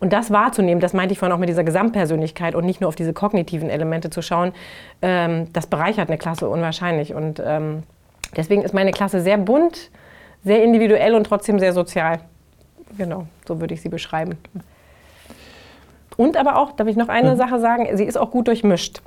und 0.00 0.14
das 0.14 0.30
wahrzunehmen, 0.30 0.80
das 0.80 0.94
meinte 0.94 1.12
ich 1.12 1.18
vorhin 1.18 1.34
auch 1.34 1.38
mit 1.38 1.50
dieser 1.50 1.62
Gesamtpersönlichkeit 1.62 2.54
und 2.54 2.64
nicht 2.64 2.80
nur 2.80 2.88
auf 2.88 2.94
diese 2.94 3.12
kognitiven 3.12 3.68
Elemente 3.68 4.08
zu 4.08 4.22
schauen, 4.22 4.52
ähm, 5.02 5.52
das 5.52 5.66
bereichert 5.66 6.08
eine 6.08 6.16
Klasse 6.16 6.48
unwahrscheinlich. 6.48 7.14
Und 7.14 7.40
ähm, 7.44 7.82
deswegen 8.34 8.62
ist 8.62 8.72
meine 8.72 8.92
Klasse 8.92 9.20
sehr 9.20 9.36
bunt, 9.36 9.90
sehr 10.42 10.64
individuell 10.64 11.14
und 11.14 11.24
trotzdem 11.24 11.58
sehr 11.58 11.74
sozial. 11.74 12.20
Genau, 12.96 13.26
so 13.46 13.60
würde 13.60 13.74
ich 13.74 13.82
sie 13.82 13.90
beschreiben. 13.90 14.38
Und 16.20 16.36
aber 16.36 16.58
auch, 16.58 16.72
darf 16.72 16.86
ich 16.86 16.96
noch 16.96 17.08
eine 17.08 17.30
mhm. 17.30 17.36
Sache 17.36 17.58
sagen, 17.60 17.88
sie 17.96 18.04
ist 18.04 18.18
auch 18.18 18.30
gut 18.30 18.46
durchmischt. 18.46 19.00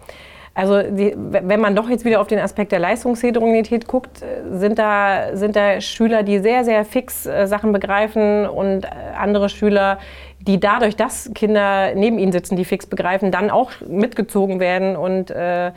Also 0.55 0.81
die, 0.81 1.13
wenn 1.15 1.59
man 1.59 1.75
doch 1.75 1.87
jetzt 1.87 2.05
wieder 2.05 2.19
auf 2.19 2.25
den 2.25 2.39
Aspekt 2.39 2.71
der 2.71 2.79
Leistungsheterogenität 2.79 3.87
guckt, 3.87 4.23
äh, 4.23 4.57
sind 4.57 4.79
da, 4.79 5.35
sind 5.35 5.55
da 5.55 5.79
Schüler, 5.79 6.23
die 6.23 6.39
sehr, 6.39 6.63
sehr 6.63 6.83
fix 6.85 7.27
äh, 7.27 7.45
Sachen 7.45 7.71
begreifen 7.71 8.47
und 8.47 8.85
äh, 8.85 8.87
andere 9.15 9.49
Schüler, 9.49 9.99
die 10.39 10.59
dadurch, 10.59 10.95
dass 10.95 11.29
Kinder 11.35 11.93
neben 11.93 12.17
ihnen 12.17 12.31
sitzen, 12.31 12.55
die 12.55 12.65
fix 12.65 12.87
begreifen, 12.87 13.29
dann 13.29 13.51
auch 13.51 13.69
mitgezogen 13.87 14.59
werden 14.59 14.95
und 14.95 15.29
äh, 15.29 15.71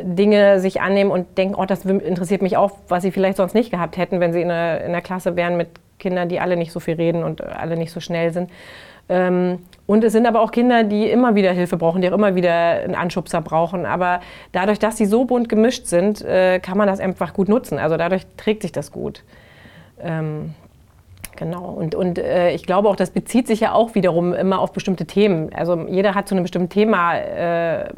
Dinge 0.00 0.58
sich 0.58 0.80
annehmen 0.80 1.12
und 1.12 1.38
denken, 1.38 1.54
oh, 1.54 1.64
das 1.64 1.84
interessiert 1.84 2.42
mich 2.42 2.56
auch, 2.56 2.72
was 2.88 3.04
sie 3.04 3.12
vielleicht 3.12 3.36
sonst 3.36 3.54
nicht 3.54 3.70
gehabt 3.70 3.96
hätten, 3.96 4.18
wenn 4.18 4.32
sie 4.32 4.42
in 4.42 4.50
einer, 4.50 4.80
in 4.80 4.88
einer 4.88 5.00
Klasse 5.00 5.36
wären 5.36 5.56
mit 5.56 5.68
Kindern, 6.00 6.28
die 6.28 6.40
alle 6.40 6.56
nicht 6.56 6.72
so 6.72 6.80
viel 6.80 6.94
reden 6.94 7.22
und 7.22 7.40
alle 7.40 7.76
nicht 7.76 7.92
so 7.92 8.00
schnell 8.00 8.32
sind. 8.32 8.50
Ähm, 9.08 9.58
und 9.86 10.04
es 10.04 10.12
sind 10.12 10.26
aber 10.26 10.40
auch 10.40 10.52
Kinder, 10.52 10.84
die 10.84 11.10
immer 11.10 11.34
wieder 11.34 11.52
Hilfe 11.52 11.76
brauchen, 11.76 12.00
die 12.00 12.08
auch 12.08 12.14
immer 12.14 12.34
wieder 12.34 12.52
einen 12.52 12.94
Anschubser 12.94 13.40
brauchen. 13.40 13.84
Aber 13.84 14.20
dadurch, 14.52 14.78
dass 14.78 14.96
sie 14.96 15.06
so 15.06 15.24
bunt 15.24 15.48
gemischt 15.48 15.86
sind, 15.86 16.22
äh, 16.22 16.60
kann 16.60 16.78
man 16.78 16.86
das 16.86 17.00
einfach 17.00 17.34
gut 17.34 17.48
nutzen. 17.48 17.78
Also 17.78 17.96
dadurch 17.96 18.22
trägt 18.36 18.62
sich 18.62 18.72
das 18.72 18.92
gut. 18.92 19.24
Ähm, 20.00 20.54
Genau. 21.36 21.64
Und, 21.64 21.94
und 21.94 22.18
äh, 22.18 22.50
ich 22.52 22.66
glaube 22.66 22.88
auch, 22.88 22.96
das 22.96 23.10
bezieht 23.10 23.46
sich 23.46 23.60
ja 23.60 23.72
auch 23.72 23.94
wiederum 23.94 24.34
immer 24.34 24.60
auf 24.60 24.72
bestimmte 24.72 25.06
Themen. 25.06 25.52
Also 25.54 25.86
jeder 25.88 26.14
hat 26.14 26.28
zu 26.28 26.34
einem 26.34 26.44
bestimmten 26.44 26.68
Thema 26.68 27.16
äh, 27.16 27.88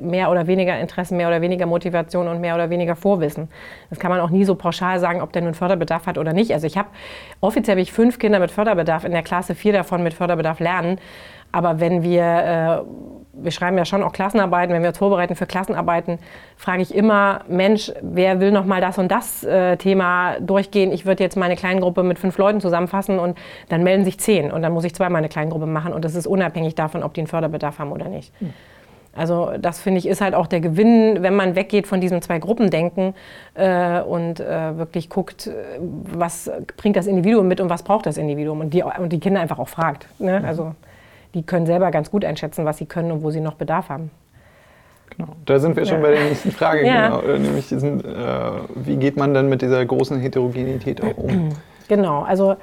mehr 0.00 0.30
oder 0.30 0.46
weniger 0.46 0.78
Interessen, 0.78 1.16
mehr 1.16 1.28
oder 1.28 1.40
weniger 1.40 1.66
Motivation 1.66 2.28
und 2.28 2.40
mehr 2.40 2.54
oder 2.54 2.70
weniger 2.70 2.94
Vorwissen. 2.94 3.48
Das 3.90 3.98
kann 3.98 4.10
man 4.10 4.20
auch 4.20 4.30
nie 4.30 4.44
so 4.44 4.54
pauschal 4.54 5.00
sagen, 5.00 5.20
ob 5.20 5.32
der 5.32 5.42
nun 5.42 5.54
Förderbedarf 5.54 6.06
hat 6.06 6.16
oder 6.16 6.32
nicht. 6.32 6.52
Also 6.52 6.66
ich 6.66 6.78
habe 6.78 6.88
offiziell 7.40 7.74
habe 7.74 7.82
ich 7.82 7.92
fünf 7.92 8.18
Kinder 8.18 8.38
mit 8.38 8.50
Förderbedarf 8.50 9.04
in 9.04 9.12
der 9.12 9.22
Klasse, 9.22 9.54
vier 9.54 9.72
davon 9.72 10.02
mit 10.02 10.14
Förderbedarf 10.14 10.60
lernen. 10.60 10.98
Aber 11.52 11.80
wenn 11.80 12.02
wir, 12.02 12.22
äh, 12.22 12.78
wir 13.38 13.50
schreiben 13.50 13.76
ja 13.78 13.84
schon 13.84 14.02
auch 14.02 14.12
Klassenarbeiten, 14.12 14.74
wenn 14.74 14.82
wir 14.82 14.88
uns 14.88 14.98
vorbereiten 14.98 15.36
für 15.36 15.46
Klassenarbeiten, 15.46 16.18
frage 16.56 16.82
ich 16.82 16.94
immer, 16.94 17.40
Mensch, 17.48 17.92
wer 18.00 18.40
will 18.40 18.50
noch 18.50 18.64
mal 18.64 18.80
das 18.80 18.98
und 18.98 19.10
das 19.10 19.44
äh, 19.44 19.76
Thema 19.76 20.40
durchgehen? 20.40 20.92
Ich 20.92 21.06
würde 21.06 21.22
jetzt 21.22 21.36
meine 21.36 21.56
Kleingruppe 21.56 22.02
mit 22.02 22.18
fünf 22.18 22.38
Leuten 22.38 22.60
zusammenfassen 22.60 23.18
und 23.18 23.36
dann 23.68 23.82
melden 23.82 24.04
sich 24.04 24.18
zehn 24.18 24.50
und 24.50 24.62
dann 24.62 24.72
muss 24.72 24.84
ich 24.84 24.94
zweimal 24.94 25.18
eine 25.18 25.28
Kleingruppe 25.28 25.66
machen 25.66 25.92
und 25.92 26.04
das 26.04 26.14
ist 26.14 26.26
unabhängig 26.26 26.74
davon, 26.74 27.02
ob 27.02 27.14
die 27.14 27.20
einen 27.20 27.28
Förderbedarf 27.28 27.78
haben 27.78 27.92
oder 27.92 28.08
nicht. 28.08 28.32
Hm. 28.40 28.52
Also 29.16 29.52
das 29.58 29.80
finde 29.80 29.98
ich 29.98 30.06
ist 30.06 30.20
halt 30.20 30.34
auch 30.34 30.46
der 30.46 30.60
Gewinn, 30.60 31.22
wenn 31.22 31.34
man 31.34 31.56
weggeht 31.56 31.86
von 31.86 32.00
diesem 32.00 32.20
zwei 32.20 32.38
Gruppendenken 32.38 33.14
äh, 33.54 34.00
und 34.00 34.40
äh, 34.40 34.76
wirklich 34.76 35.08
guckt, 35.08 35.50
was 35.80 36.50
bringt 36.76 36.96
das 36.96 37.06
Individuum 37.06 37.48
mit 37.48 37.60
und 37.60 37.70
was 37.70 37.82
braucht 37.82 38.06
das 38.06 38.18
Individuum 38.18 38.60
und 38.60 38.74
die, 38.74 38.82
und 38.82 39.10
die 39.10 39.20
Kinder 39.20 39.40
einfach 39.40 39.58
auch 39.58 39.68
fragt. 39.68 40.06
Ne? 40.18 40.42
Also 40.46 40.74
die 41.36 41.42
können 41.42 41.66
selber 41.66 41.90
ganz 41.90 42.10
gut 42.10 42.24
einschätzen, 42.24 42.64
was 42.64 42.78
sie 42.78 42.86
können 42.86 43.12
und 43.12 43.22
wo 43.22 43.30
sie 43.30 43.40
noch 43.40 43.54
Bedarf 43.54 43.90
haben. 43.90 44.10
Genau. 45.10 45.28
Da 45.44 45.58
sind 45.58 45.76
wir 45.76 45.84
schon 45.84 46.00
bei 46.00 46.12
der 46.12 46.24
nächsten 46.24 46.50
Frage, 46.50 46.86
ja. 46.86 47.20
genau. 47.20 47.38
nämlich 47.38 47.68
diesen, 47.68 48.00
äh, 48.00 48.50
wie 48.74 48.96
geht 48.96 49.18
man 49.18 49.34
dann 49.34 49.50
mit 49.50 49.60
dieser 49.60 49.84
großen 49.84 50.18
Heterogenität 50.18 51.02
auch 51.04 51.16
um? 51.16 51.50
Genau, 51.88 52.22
also 52.22 52.56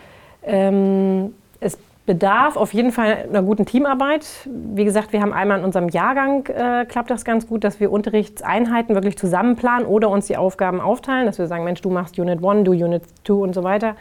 ähm, 0.44 1.34
es 1.62 1.78
bedarf 2.06 2.58
auf 2.58 2.74
jeden 2.74 2.92
Fall 2.92 3.26
einer 3.30 3.42
guten 3.42 3.66
Teamarbeit. 3.66 4.26
Wie 4.46 4.84
gesagt, 4.84 5.14
wir 5.14 5.22
haben 5.22 5.32
einmal 5.32 5.60
in 5.60 5.64
unserem 5.64 5.88
Jahrgang, 5.88 6.46
äh, 6.48 6.84
klappt 6.84 7.10
das 7.10 7.24
ganz 7.24 7.48
gut, 7.48 7.64
dass 7.64 7.80
wir 7.80 7.90
Unterrichtseinheiten 7.90 8.96
wirklich 8.96 9.18
zusammenplanen 9.18 9.88
oder 9.88 10.10
uns 10.10 10.28
die 10.28 10.36
Aufgaben 10.36 10.82
aufteilen, 10.82 11.26
dass 11.26 11.40
wir 11.40 11.48
sagen, 11.48 11.64
Mensch, 11.64 11.80
du 11.80 11.90
machst 11.90 12.20
Unit 12.20 12.44
1, 12.44 12.66
du 12.66 12.72
Unit 12.72 13.04
2 13.26 13.34
und 13.34 13.56
so 13.56 13.64
weiter. 13.64 13.96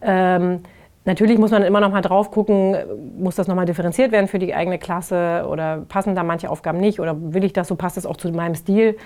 Ähm, 0.00 0.60
Natürlich 1.04 1.38
muss 1.38 1.50
man 1.50 1.64
immer 1.64 1.80
noch 1.80 1.90
mal 1.90 2.00
drauf 2.00 2.30
gucken, 2.30 2.76
muss 3.18 3.34
das 3.34 3.48
noch 3.48 3.56
mal 3.56 3.66
differenziert 3.66 4.12
werden 4.12 4.28
für 4.28 4.38
die 4.38 4.54
eigene 4.54 4.78
Klasse 4.78 5.46
oder 5.48 5.78
passen 5.88 6.14
da 6.14 6.22
manche 6.22 6.48
Aufgaben 6.48 6.78
nicht 6.78 7.00
oder 7.00 7.16
will 7.18 7.42
ich 7.42 7.52
das 7.52 7.68
so, 7.68 7.74
passt 7.74 7.96
das 7.96 8.06
auch 8.06 8.16
zu 8.16 8.30
meinem 8.30 8.54
Stil. 8.54 8.96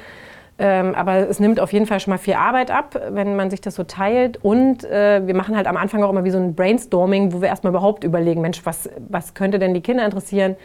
Ähm, 0.58 0.94
aber 0.94 1.28
es 1.28 1.38
nimmt 1.38 1.60
auf 1.60 1.72
jeden 1.72 1.86
Fall 1.86 2.00
schon 2.00 2.12
mal 2.12 2.18
viel 2.18 2.34
Arbeit 2.34 2.70
ab, 2.70 2.98
wenn 3.10 3.36
man 3.36 3.50
sich 3.50 3.60
das 3.60 3.74
so 3.74 3.84
teilt. 3.84 4.42
Und 4.42 4.84
äh, 4.84 5.26
wir 5.26 5.34
machen 5.34 5.56
halt 5.56 5.66
am 5.66 5.76
Anfang 5.76 6.02
auch 6.02 6.10
immer 6.10 6.24
wie 6.24 6.30
so 6.30 6.38
ein 6.38 6.54
Brainstorming, 6.54 7.32
wo 7.32 7.40
wir 7.42 7.48
erstmal 7.48 7.72
überhaupt 7.72 8.04
überlegen, 8.04 8.40
Mensch, 8.40 8.64
was, 8.64 8.88
was 9.08 9.34
könnte 9.34 9.58
denn 9.58 9.74
die 9.74 9.82
Kinder 9.82 10.04
interessieren? 10.04 10.56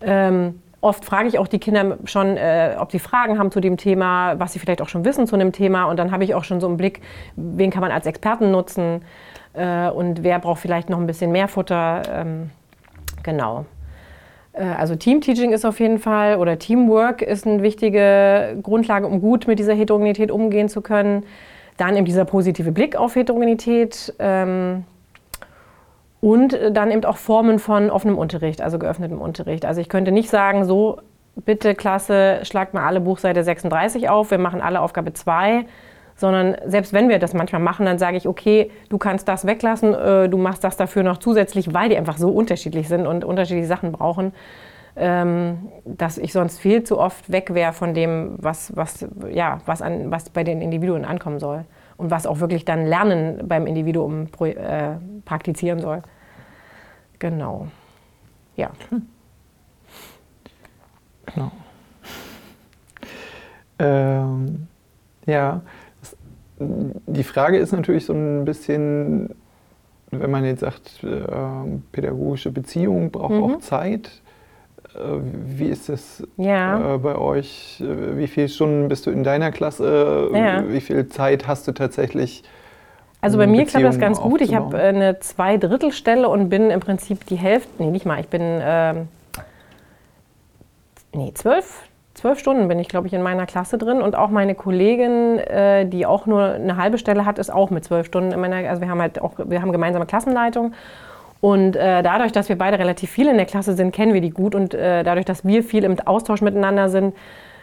Ähm, 0.00 0.60
oft 0.80 1.04
frage 1.04 1.28
ich 1.28 1.38
auch 1.38 1.46
die 1.46 1.60
Kinder 1.60 1.98
schon, 2.04 2.36
äh, 2.36 2.76
ob 2.78 2.90
sie 2.90 2.98
Fragen 2.98 3.38
haben 3.38 3.52
zu 3.52 3.60
dem 3.60 3.76
Thema, 3.76 4.38
was 4.40 4.52
sie 4.52 4.58
vielleicht 4.58 4.82
auch 4.82 4.88
schon 4.88 5.04
wissen 5.04 5.26
zu 5.26 5.36
einem 5.36 5.52
Thema. 5.52 5.84
Und 5.84 5.98
dann 5.98 6.10
habe 6.10 6.24
ich 6.24 6.34
auch 6.34 6.44
schon 6.44 6.60
so 6.60 6.66
einen 6.66 6.76
Blick, 6.76 7.00
wen 7.36 7.70
kann 7.70 7.80
man 7.80 7.92
als 7.92 8.06
Experten 8.06 8.50
nutzen 8.50 9.02
äh, 9.54 9.88
und 9.88 10.22
wer 10.22 10.38
braucht 10.38 10.60
vielleicht 10.60 10.90
noch 10.90 10.98
ein 10.98 11.06
bisschen 11.06 11.32
mehr 11.32 11.48
Futter. 11.48 12.02
Ähm, 12.12 12.50
genau. 13.22 13.64
Äh, 14.52 14.64
also 14.64 14.96
Teamteaching 14.96 15.52
ist 15.52 15.64
auf 15.64 15.80
jeden 15.80 15.98
Fall 15.98 16.36
oder 16.36 16.58
Teamwork 16.58 17.22
ist 17.22 17.46
eine 17.46 17.62
wichtige 17.62 18.58
Grundlage, 18.62 19.06
um 19.06 19.20
gut 19.20 19.46
mit 19.46 19.58
dieser 19.58 19.74
Heterogenität 19.74 20.30
umgehen 20.30 20.68
zu 20.68 20.80
können. 20.80 21.24
Dann 21.76 21.96
eben 21.96 22.06
dieser 22.06 22.24
positive 22.24 22.72
Blick 22.72 22.96
auf 22.96 23.14
Heterogenität. 23.14 24.14
Ähm, 24.18 24.84
und 26.20 26.58
dann 26.72 26.90
eben 26.90 27.04
auch 27.04 27.16
Formen 27.16 27.58
von 27.58 27.90
offenem 27.90 28.18
Unterricht, 28.18 28.60
also 28.60 28.78
geöffnetem 28.78 29.20
Unterricht. 29.20 29.64
Also 29.64 29.80
ich 29.80 29.88
könnte 29.88 30.10
nicht 30.10 30.30
sagen, 30.30 30.64
so, 30.64 30.98
bitte 31.36 31.74
Klasse, 31.74 32.40
schlagt 32.42 32.74
mal 32.74 32.84
alle 32.84 33.00
Buchseite 33.00 33.44
36 33.44 34.08
auf, 34.08 34.30
wir 34.30 34.38
machen 34.38 34.60
alle 34.60 34.80
Aufgabe 34.80 35.12
2, 35.12 35.64
sondern 36.18 36.56
selbst 36.66 36.92
wenn 36.92 37.08
wir 37.08 37.20
das 37.20 37.32
manchmal 37.32 37.62
machen, 37.62 37.86
dann 37.86 37.98
sage 37.98 38.16
ich, 38.16 38.26
okay, 38.26 38.72
du 38.88 38.98
kannst 38.98 39.28
das 39.28 39.46
weglassen, 39.46 39.94
äh, 39.94 40.28
du 40.28 40.36
machst 40.36 40.64
das 40.64 40.76
dafür 40.76 41.04
noch 41.04 41.18
zusätzlich, 41.18 41.72
weil 41.72 41.88
die 41.88 41.96
einfach 41.96 42.18
so 42.18 42.30
unterschiedlich 42.30 42.88
sind 42.88 43.06
und 43.06 43.24
unterschiedliche 43.24 43.68
Sachen 43.68 43.92
brauchen, 43.92 44.32
ähm, 44.96 45.68
dass 45.84 46.18
ich 46.18 46.32
sonst 46.32 46.58
viel 46.58 46.82
zu 46.82 46.98
oft 46.98 47.30
weg 47.30 47.54
wäre 47.54 47.72
von 47.72 47.94
dem, 47.94 48.34
was, 48.38 48.76
was, 48.76 49.06
ja, 49.30 49.60
was, 49.64 49.80
an, 49.80 50.10
was 50.10 50.28
bei 50.30 50.42
den 50.42 50.60
Individuen 50.60 51.04
ankommen 51.04 51.38
soll 51.38 51.64
und 51.96 52.10
was 52.10 52.26
auch 52.26 52.40
wirklich 52.40 52.64
dann 52.64 52.84
Lernen 52.84 53.46
beim 53.46 53.68
Individuum 53.68 54.26
äh, 54.40 54.96
praktizieren 55.24 55.78
soll. 55.78 56.02
Genau. 57.20 57.68
Ja. 58.56 58.70
Genau. 61.26 61.52
Ähm, 63.78 64.66
ja, 65.26 65.60
die 66.60 67.24
Frage 67.24 67.58
ist 67.58 67.72
natürlich 67.72 68.06
so 68.06 68.12
ein 68.12 68.44
bisschen, 68.44 69.30
wenn 70.10 70.30
man 70.30 70.44
jetzt 70.44 70.60
sagt, 70.60 71.02
äh, 71.04 71.08
pädagogische 71.92 72.50
Beziehung 72.50 73.10
braucht 73.10 73.34
mhm. 73.34 73.42
auch 73.42 73.58
Zeit. 73.60 74.10
Äh, 74.94 74.98
wie 75.22 75.68
ist 75.68 75.88
das 75.88 76.22
ja. 76.36 76.94
äh, 76.94 76.98
bei 76.98 77.16
euch? 77.16 77.82
Wie 78.14 78.26
viele 78.26 78.48
Stunden 78.48 78.88
bist 78.88 79.06
du 79.06 79.10
in 79.10 79.24
deiner 79.24 79.50
Klasse? 79.50 80.30
Ja. 80.34 80.64
Wie 80.68 80.80
viel 80.80 81.08
Zeit 81.08 81.46
hast 81.46 81.68
du 81.68 81.72
tatsächlich? 81.72 82.42
Also 83.20 83.36
bei 83.36 83.46
mir 83.46 83.66
klappt 83.66 83.84
das 83.84 83.98
ganz 83.98 84.20
gut. 84.20 84.40
Ich 84.40 84.54
habe 84.54 84.78
eine 84.78 85.18
Zweidrittelstelle 85.18 86.28
und 86.28 86.48
bin 86.48 86.70
im 86.70 86.80
Prinzip 86.80 87.26
die 87.26 87.36
Hälfte, 87.36 87.70
nee, 87.78 87.90
nicht 87.90 88.06
mal, 88.06 88.20
ich 88.20 88.28
bin 88.28 88.42
ähm, 88.42 89.08
nee, 91.12 91.32
zwölf, 91.34 91.87
zwölf 92.18 92.38
Stunden 92.38 92.68
bin 92.68 92.78
ich, 92.78 92.88
glaube 92.88 93.06
ich, 93.06 93.14
in 93.14 93.22
meiner 93.22 93.46
Klasse 93.46 93.78
drin. 93.78 94.02
Und 94.02 94.14
auch 94.14 94.28
meine 94.30 94.54
Kollegin, 94.54 95.38
äh, 95.38 95.86
die 95.86 96.06
auch 96.06 96.26
nur 96.26 96.54
eine 96.54 96.76
halbe 96.76 96.98
Stelle 96.98 97.24
hat, 97.24 97.38
ist 97.38 97.52
auch 97.52 97.70
mit 97.70 97.84
zwölf 97.84 98.06
Stunden 98.06 98.32
in 98.32 98.40
meiner, 98.40 98.68
also 98.68 98.80
wir 98.82 98.88
haben 98.88 99.00
halt 99.00 99.20
auch, 99.20 99.32
wir 99.44 99.62
haben 99.62 99.72
gemeinsame 99.72 100.06
Klassenleitung. 100.06 100.72
Und 101.40 101.76
äh, 101.76 102.02
dadurch, 102.02 102.32
dass 102.32 102.48
wir 102.48 102.58
beide 102.58 102.78
relativ 102.78 103.10
viel 103.10 103.28
in 103.28 103.36
der 103.36 103.46
Klasse 103.46 103.74
sind, 103.74 103.92
kennen 103.92 104.12
wir 104.12 104.20
die 104.20 104.30
gut. 104.30 104.54
Und 104.54 104.74
äh, 104.74 105.04
dadurch, 105.04 105.24
dass 105.24 105.44
wir 105.44 105.62
viel 105.62 105.84
im 105.84 105.96
Austausch 106.04 106.40
miteinander 106.40 106.88
sind, 106.88 107.14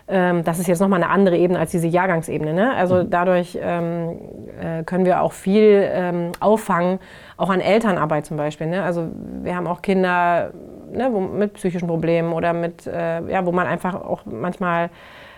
ähm, 0.07 0.43
das 0.43 0.59
ist 0.59 0.67
jetzt 0.67 0.79
nochmal 0.79 1.01
eine 1.01 1.12
andere 1.12 1.38
Ebene 1.38 1.59
als 1.59 1.71
diese 1.71 1.88
Jahrgangsebene. 1.88 2.53
Ne? 2.53 2.74
Also 2.75 3.03
mhm. 3.03 3.09
dadurch 3.09 3.57
ähm, 3.62 4.19
äh, 4.62 4.83
können 4.83 5.05
wir 5.05 5.21
auch 5.21 5.33
viel 5.33 5.89
ähm, 5.91 6.31
auffangen, 6.39 7.00
auch 7.38 7.50
an 7.50 7.59
Elternarbeit 7.59 8.25
zum 8.25 8.38
Beispiel. 8.38 8.67
Ne? 8.67 8.83
Also 8.83 9.07
wir 9.41 9.55
haben 9.55 9.67
auch 9.67 9.81
Kinder 9.81 10.51
ne, 10.91 11.09
wo, 11.12 11.19
mit 11.19 11.53
psychischen 11.53 11.88
Problemen 11.88 12.33
oder 12.33 12.53
mit, 12.53 12.85
äh, 12.85 13.21
ja, 13.27 13.45
wo 13.45 13.51
man 13.51 13.67
einfach 13.67 13.95
auch 13.95 14.21
manchmal 14.25 14.89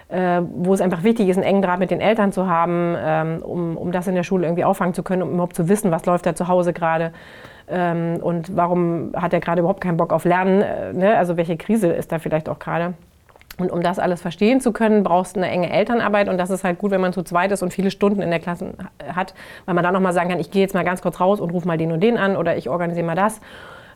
äh, 0.09 0.41
wo 0.41 0.74
es 0.74 0.79
einfach 0.79 1.03
wichtig 1.03 1.27
ist, 1.27 1.36
einen 1.36 1.45
engen 1.45 1.62
Draht 1.62 1.79
mit 1.79 1.91
den 1.91 2.00
Eltern 2.00 2.31
zu 2.31 2.47
haben, 2.47 2.95
ähm, 2.97 3.41
um, 3.41 3.75
um 3.75 3.91
das 3.91 4.07
in 4.07 4.15
der 4.15 4.24
Schule 4.24 4.47
irgendwie 4.47 4.63
auffangen 4.63 4.93
zu 4.93 5.03
können, 5.03 5.21
um 5.21 5.33
überhaupt 5.33 5.55
zu 5.55 5.67
wissen, 5.67 5.91
was 5.91 6.05
läuft 6.05 6.25
da 6.25 6.33
zu 6.33 6.47
Hause 6.47 6.71
gerade 6.71 7.12
ähm, 7.67 8.17
und 8.21 8.55
warum 8.55 9.12
hat 9.15 9.33
er 9.33 9.41
gerade 9.41 9.59
überhaupt 9.59 9.81
keinen 9.81 9.97
Bock 9.97 10.13
auf 10.13 10.24
Lernen, 10.24 10.62
äh, 10.62 10.93
ne? 10.93 11.17
also 11.17 11.36
welche 11.36 11.57
Krise 11.57 11.88
ist 11.88 12.12
da 12.12 12.19
vielleicht 12.19 12.47
auch 12.47 12.59
gerade. 12.59 12.93
Und 13.58 13.72
um 13.72 13.82
das 13.82 13.98
alles 13.98 14.22
verstehen 14.22 14.62
zu 14.62 14.72
können, 14.72 15.04
brauchst 15.04 15.36
du 15.36 15.40
eine 15.40 15.50
enge 15.50 15.72
Elternarbeit. 15.72 16.30
Und 16.30 16.38
das 16.38 16.50
ist 16.50 16.64
halt 16.64 16.78
gut, 16.78 16.92
wenn 16.92 17.02
man 17.02 17.14
zu 17.14 17.24
zweit 17.24 17.52
ist 17.52 17.64
und 17.64 17.74
viele 17.74 17.90
Stunden 17.90 18.22
in 18.22 18.30
der 18.30 18.40
Klasse 18.40 18.74
hat, 19.14 19.34
weil 19.66 19.74
man 19.74 19.84
dann 19.84 19.94
nochmal 19.94 20.14
sagen 20.14 20.30
kann, 20.30 20.40
ich 20.40 20.52
gehe 20.52 20.62
jetzt 20.62 20.76
mal 20.76 20.84
ganz 20.84 21.02
kurz 21.02 21.20
raus 21.20 21.40
und 21.40 21.50
rufe 21.52 21.68
mal 21.68 21.78
den 21.78 21.92
und 21.92 22.02
den 22.02 22.18
an 22.18 22.38
oder 22.38 22.56
ich 22.56 22.70
organisiere 22.70 23.06
mal 23.06 23.16
das. 23.16 23.42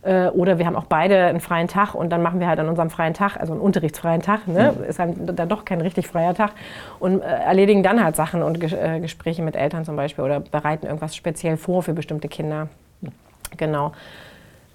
Äh, 0.04 0.28
oder 0.30 0.58
wir 0.58 0.66
haben 0.66 0.76
auch 0.76 0.86
beide 0.86 1.26
einen 1.26 1.40
freien 1.40 1.68
Tag 1.68 1.94
und 1.94 2.10
dann 2.10 2.24
machen 2.24 2.40
wir 2.40 2.48
halt 2.48 2.60
an 2.60 2.68
unserem 2.68 2.90
freien 2.90 3.14
Tag, 3.14 3.38
also 3.38 3.54
einen 3.54 3.62
unterrichtsfreien 3.62 4.22
Tag, 4.22 4.48
ne? 4.48 4.74
Mhm. 4.76 4.84
ist 4.84 4.98
dann, 4.98 5.36
dann 5.36 5.48
doch 5.48 5.64
kein 5.64 5.80
richtig 5.80 6.08
freier 6.08 6.34
Tag 6.34 6.54
und 7.00 7.22
äh, 7.22 7.26
erledigen 7.26 7.84
dann 7.84 8.04
halt 8.04 8.16
Sachen 8.16 8.42
und 8.42 8.62
äh, 8.64 9.00
Gespräche 9.00 9.44
mit 9.44 9.56
Eltern 9.56 9.86
zum 9.86 9.96
Beispiel 9.96 10.24
oder 10.24 10.40
bereiten 10.40 10.88
irgendwas 10.88 11.16
speziell 11.16 11.56
vor 11.56 11.84
für 11.84 11.94
bestimmte 11.94 12.30
Kinder. 12.30 12.68
Genau. 13.58 13.92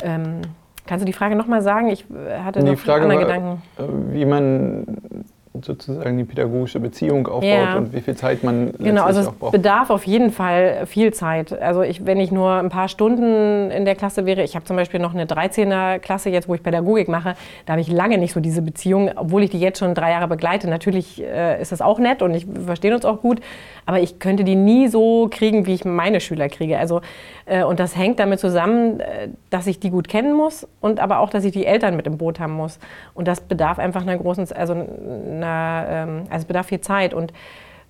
Ähm, 0.02 0.42
Kannst 0.86 1.02
du 1.02 1.06
die 1.06 1.12
Frage 1.12 1.36
nochmal 1.36 1.62
sagen? 1.62 1.88
Ich 1.88 2.04
äh, 2.10 2.40
hatte 2.40 2.60
die 2.60 2.70
noch 2.72 2.78
Frage 2.78 3.04
andere 3.04 3.18
war, 3.20 3.26
Gedanken. 3.26 3.62
Äh, 3.78 4.14
wie 4.14 4.24
man 4.24 5.24
sozusagen 5.62 6.18
die 6.18 6.24
pädagogische 6.24 6.80
Beziehung 6.80 7.26
aufbaut 7.26 7.44
ja. 7.44 7.76
und 7.76 7.92
wie 7.92 8.00
viel 8.00 8.16
Zeit 8.16 8.42
man 8.42 8.72
genau, 8.78 9.04
also 9.04 9.20
es 9.20 9.30
braucht. 9.30 9.52
bedarf 9.52 9.90
auf 9.90 10.04
jeden 10.04 10.30
Fall 10.30 10.86
viel 10.86 11.12
Zeit. 11.12 11.52
Also 11.60 11.82
ich, 11.82 12.04
wenn 12.06 12.20
ich 12.20 12.30
nur 12.30 12.52
ein 12.52 12.68
paar 12.68 12.88
Stunden 12.88 13.70
in 13.70 13.84
der 13.84 13.94
Klasse 13.94 14.26
wäre, 14.26 14.42
ich 14.42 14.54
habe 14.54 14.64
zum 14.64 14.76
Beispiel 14.76 15.00
noch 15.00 15.14
eine 15.14 15.26
13er 15.26 15.98
Klasse 15.98 16.30
jetzt, 16.30 16.48
wo 16.48 16.54
ich 16.54 16.62
Pädagogik 16.62 17.08
mache, 17.08 17.34
da 17.64 17.72
habe 17.72 17.80
ich 17.80 17.90
lange 17.90 18.18
nicht 18.18 18.32
so 18.32 18.40
diese 18.40 18.62
Beziehung, 18.62 19.10
obwohl 19.16 19.42
ich 19.42 19.50
die 19.50 19.60
jetzt 19.60 19.78
schon 19.78 19.94
drei 19.94 20.10
Jahre 20.10 20.28
begleite. 20.28 20.68
Natürlich 20.68 21.22
äh, 21.22 21.60
ist 21.60 21.72
das 21.72 21.80
auch 21.80 21.98
nett 21.98 22.22
und 22.22 22.34
ich 22.34 22.46
verstehe 22.64 22.94
uns 22.94 23.04
auch 23.04 23.20
gut, 23.20 23.40
aber 23.86 24.00
ich 24.00 24.18
könnte 24.18 24.44
die 24.44 24.56
nie 24.56 24.88
so 24.88 25.28
kriegen, 25.30 25.66
wie 25.66 25.74
ich 25.74 25.84
meine 25.84 26.20
Schüler 26.20 26.48
kriege. 26.48 26.78
Also, 26.78 27.00
äh, 27.46 27.62
und 27.62 27.78
das 27.78 27.96
hängt 27.96 28.18
damit 28.18 28.40
zusammen, 28.40 29.00
äh, 29.00 29.28
dass 29.50 29.66
ich 29.68 29.78
die 29.78 29.90
gut 29.90 30.08
kennen 30.08 30.34
muss 30.34 30.66
und 30.80 30.98
aber 31.00 31.20
auch, 31.20 31.30
dass 31.30 31.44
ich 31.44 31.52
die 31.52 31.66
Eltern 31.66 31.96
mit 31.96 32.06
im 32.06 32.18
Boot 32.18 32.40
haben 32.40 32.52
muss. 32.52 32.78
Und 33.14 33.28
das 33.28 33.40
bedarf 33.40 33.78
einfach 33.78 34.02
einer 34.02 34.16
großen, 34.16 34.50
also, 34.52 34.72
einer, 34.74 35.45
ähm, 35.46 36.22
also 36.30 36.42
es 36.42 36.44
bedarf 36.44 36.66
viel 36.66 36.80
Zeit. 36.80 37.14
Und 37.14 37.32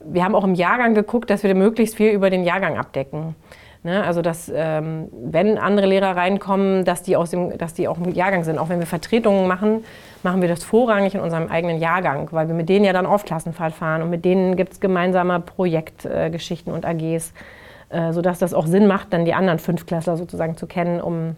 wir 0.01 0.25
haben 0.25 0.35
auch 0.35 0.45
im 0.45 0.55
Jahrgang 0.55 0.95
geguckt, 0.95 1.31
dass 1.31 1.43
wir 1.43 1.55
möglichst 1.55 1.97
viel 1.97 2.11
über 2.11 2.31
den 2.31 2.45
Jahrgang 2.45 2.79
abdecken. 2.79 3.35
Ne? 3.87 4.03
Also 4.03 4.21
dass 4.21 4.51
ähm, 4.53 5.09
wenn 5.13 5.59
andere 5.59 5.87
Lehrer 5.87 6.17
reinkommen, 6.17 6.85
dass 6.85 7.05
die, 7.05 7.17
aus 7.17 7.31
dem, 7.31 7.57
dass 7.57 7.73
die 7.73 7.87
auch 7.87 7.99
im 7.99 8.13
Jahrgang 8.13 8.43
sind. 8.43 8.59
Auch 8.59 8.69
wenn 8.69 8.81
wir 8.81 8.87
Vertretungen 8.87 9.47
machen, 9.47 9.85
machen 10.25 10.43
wir 10.43 10.49
das 10.49 10.65
vorrangig 10.65 11.15
in 11.15 11.21
unserem 11.21 11.47
eigenen 11.49 11.79
Jahrgang, 11.79 12.29
weil 12.33 12.49
wir 12.49 12.55
mit 12.55 12.69
denen 12.69 12.85
ja 12.85 12.93
dann 12.93 13.07
auf 13.07 13.25
Klassenfahrt 13.25 13.75
fahren 13.75 14.03
und 14.03 14.11
mit 14.11 14.25
denen 14.25 14.57
gibt 14.57 14.73
es 14.73 14.81
gemeinsame 14.81 15.39
Projektgeschichten 15.39 16.73
äh, 16.73 16.77
und 16.77 16.85
AGs, 16.85 17.33
äh, 17.91 18.13
sodass 18.13 18.41
das 18.41 18.55
auch 18.55 18.67
Sinn 18.67 18.89
macht, 18.89 19.13
dann 19.13 19.25
die 19.25 19.35
anderen 19.35 19.61
Fünfklässler 19.61 20.17
sozusagen 20.17 20.57
zu 20.57 20.67
kennen, 20.67 21.01
um 21.01 21.37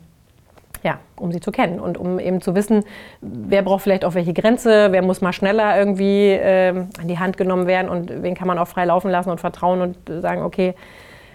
ja, 0.83 0.99
um 1.17 1.33
sie 1.33 1.41
zu 1.41 1.51
kennen 1.51 1.81
und 1.81 1.99
um 1.99 2.19
eben 2.19 2.41
zu 2.41 2.55
wissen, 2.55 2.85
wer 3.21 3.63
braucht 3.63 3.83
vielleicht 3.83 4.05
auch 4.05 4.15
welche 4.15 4.33
Grenze, 4.33 4.89
wer 4.91 5.03
muss 5.03 5.21
mal 5.21 5.33
schneller 5.33 5.79
irgendwie 5.79 6.31
äh, 6.31 6.69
an 6.69 7.09
die 7.09 7.19
Hand 7.19 7.37
genommen 7.37 7.67
werden 7.67 7.89
und 7.89 8.23
wen 8.23 8.35
kann 8.35 8.49
man 8.49 8.59
auch 8.59 8.69
frei 8.69 8.85
laufen 8.85 9.11
lassen 9.11 9.31
und 9.31 9.41
vertrauen 9.41 9.81
und 9.81 10.23
sagen, 10.23 10.43
okay, 10.43 10.75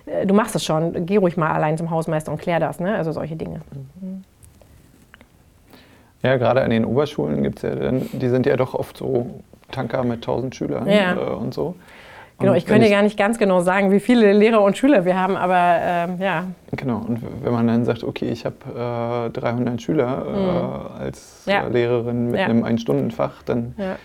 äh, 0.06 0.26
du 0.26 0.34
machst 0.34 0.56
es 0.56 0.64
schon, 0.64 1.06
geh 1.06 1.18
ruhig 1.18 1.38
mal 1.38 1.52
allein 1.52 1.78
zum 1.78 1.90
Hausmeister 1.90 2.32
und 2.32 2.40
klär 2.40 2.60
das, 2.60 2.80
ne? 2.80 2.96
also 2.96 3.12
solche 3.12 3.36
Dinge. 3.36 3.62
Ja, 6.22 6.38
gerade 6.38 6.62
an 6.62 6.70
den 6.70 6.86
Oberschulen 6.86 7.44
gibt 7.44 7.64
es 7.64 7.64
ja 7.64 7.92
die 7.92 8.30
sind 8.30 8.46
ja 8.46 8.56
doch 8.56 8.74
oft 8.74 8.96
so 8.96 9.42
Tanker 9.72 10.04
mit 10.04 10.18
1000 10.18 10.56
Schülern 10.56 10.88
ja. 10.88 11.16
äh, 11.16 11.20
und 11.20 11.54
so. 11.54 11.76
Genau, 12.40 12.54
ich 12.54 12.66
könnte 12.66 12.90
gar 12.90 13.04
nicht 13.04 13.18
ganz 13.18 13.38
genau 13.38 13.62
sagen, 13.62 13.92
wie 13.92 14.00
viele 14.00 14.34
Lehrer 14.34 14.62
und 14.62 14.78
Schüler 14.78 15.06
wir 15.06 15.18
haben, 15.18 15.36
aber 15.38 15.78
ähm, 15.82 16.18
ja. 16.20 16.46
Genau, 16.72 16.98
und 16.98 17.20
wenn 17.44 17.54
man 17.54 17.68
dann 17.68 17.86
sagt, 17.86 18.04
okay, 18.04 18.30
ich 18.30 18.46
habe 18.46 19.30
äh, 19.30 19.40
300 19.40 19.82
Schüler 19.82 20.26
äh, 20.26 20.32
mhm. 20.32 21.02
als 21.02 21.44
ja. 21.46 21.68
Lehrerin 21.68 22.32
mit 22.32 22.40
ja. 22.40 22.46
einem 22.46 22.64
Ein-Stunden-Fach, 22.64 23.44
dann 23.44 23.76
ja 23.78 23.94
äh, 23.94 23.96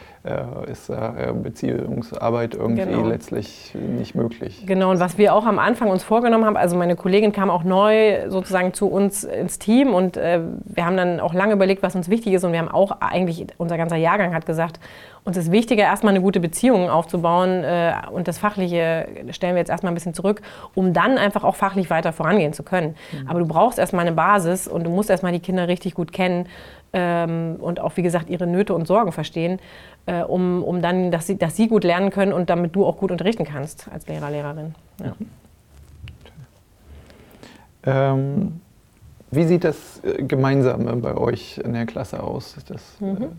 ist 0.66 0.90
äh, 0.90 1.32
Beziehungsarbeit 1.32 2.54
irgendwie 2.54 2.84
genau. 2.84 3.06
letztlich 3.06 3.74
nicht 3.74 4.14
möglich. 4.14 4.64
Genau, 4.66 4.90
und 4.90 5.00
was 5.00 5.16
wir 5.16 5.34
auch 5.34 5.46
am 5.46 5.58
Anfang 5.58 5.88
uns 5.90 6.02
vorgenommen 6.02 6.44
haben, 6.44 6.56
also 6.56 6.76
meine 6.76 6.96
Kollegin 6.96 7.32
kam 7.32 7.50
auch 7.50 7.64
neu 7.64 8.28
sozusagen 8.28 8.74
zu 8.74 8.88
uns 8.88 9.24
ins 9.24 9.58
Team 9.58 9.94
und 9.94 10.16
äh, 10.16 10.40
wir 10.64 10.84
haben 10.84 10.96
dann 10.96 11.20
auch 11.20 11.34
lange 11.34 11.52
überlegt, 11.52 11.82
was 11.82 11.94
uns 11.94 12.08
wichtig 12.08 12.32
ist 12.34 12.44
und 12.44 12.52
wir 12.52 12.58
haben 12.58 12.68
auch 12.68 13.00
eigentlich, 13.00 13.46
unser 13.58 13.76
ganzer 13.76 13.96
Jahrgang 13.96 14.34
hat 14.34 14.44
gesagt, 14.44 14.80
uns 15.24 15.36
ist 15.36 15.52
wichtiger, 15.52 15.82
erstmal 15.84 16.14
eine 16.14 16.22
gute 16.22 16.40
Beziehung 16.40 16.88
aufzubauen 16.88 17.62
äh, 17.62 17.92
und 18.10 18.28
das 18.28 18.38
Fachliche 18.38 19.08
stellen 19.30 19.54
wir 19.54 19.60
jetzt 19.60 19.68
erstmal 19.68 19.92
ein 19.92 19.94
bisschen 19.94 20.14
zurück, 20.14 20.40
um 20.74 20.92
dann 20.92 21.18
einfach 21.18 21.44
auch 21.44 21.54
fachlich 21.54 21.90
weiter 21.90 22.12
vorangehen 22.12 22.52
zu 22.52 22.62
können. 22.62 22.96
Mhm. 23.12 23.28
Aber 23.28 23.38
du 23.38 23.46
brauchst 23.46 23.78
erstmal 23.78 24.06
eine 24.06 24.16
Basis 24.16 24.66
und 24.66 24.84
du 24.84 24.90
musst 24.90 25.10
erstmal 25.10 25.32
die 25.32 25.40
Kinder 25.40 25.68
richtig 25.68 25.94
gut 25.94 26.12
kennen 26.12 26.46
ähm, 26.92 27.56
und 27.60 27.80
auch, 27.80 27.96
wie 27.96 28.02
gesagt, 28.02 28.30
ihre 28.30 28.46
Nöte 28.46 28.74
und 28.74 28.86
Sorgen 28.86 29.12
verstehen, 29.12 29.60
äh, 30.08 30.22
um, 30.22 30.62
um 30.62 30.80
dann, 30.80 31.10
dass 31.10 31.26
sie, 31.26 31.36
dass 31.36 31.54
sie 31.54 31.68
gut 31.68 31.84
lernen 31.84 32.10
können 32.10 32.32
und 32.32 32.48
damit 32.48 32.74
du 32.74 32.86
auch 32.86 32.96
gut 32.96 33.10
unterrichten 33.10 33.44
kannst 33.44 33.88
als 33.92 34.06
Lehrer, 34.06 34.30
Lehrerin. 34.30 34.74
Ja. 35.04 35.12
Ähm, 37.84 38.60
wie 39.30 39.44
sieht 39.44 39.64
das 39.64 40.02
äh, 40.02 40.22
Gemeinsame 40.22 40.96
bei 40.96 41.14
euch 41.14 41.58
in 41.58 41.74
der 41.74 41.84
Klasse 41.84 42.22
aus? 42.22 42.56
Das, 42.66 42.98
mhm. 43.00 43.32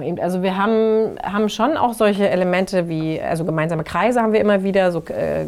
äh 0.00 0.20
also 0.20 0.42
wir 0.42 0.58
haben, 0.58 1.16
haben 1.22 1.48
schon 1.48 1.78
auch 1.78 1.94
solche 1.94 2.28
Elemente 2.28 2.88
wie, 2.88 3.18
also 3.20 3.46
gemeinsame 3.46 3.82
Kreise 3.82 4.20
haben 4.20 4.34
wir 4.34 4.40
immer 4.40 4.62
wieder, 4.62 4.92
so 4.92 5.02
äh, 5.06 5.46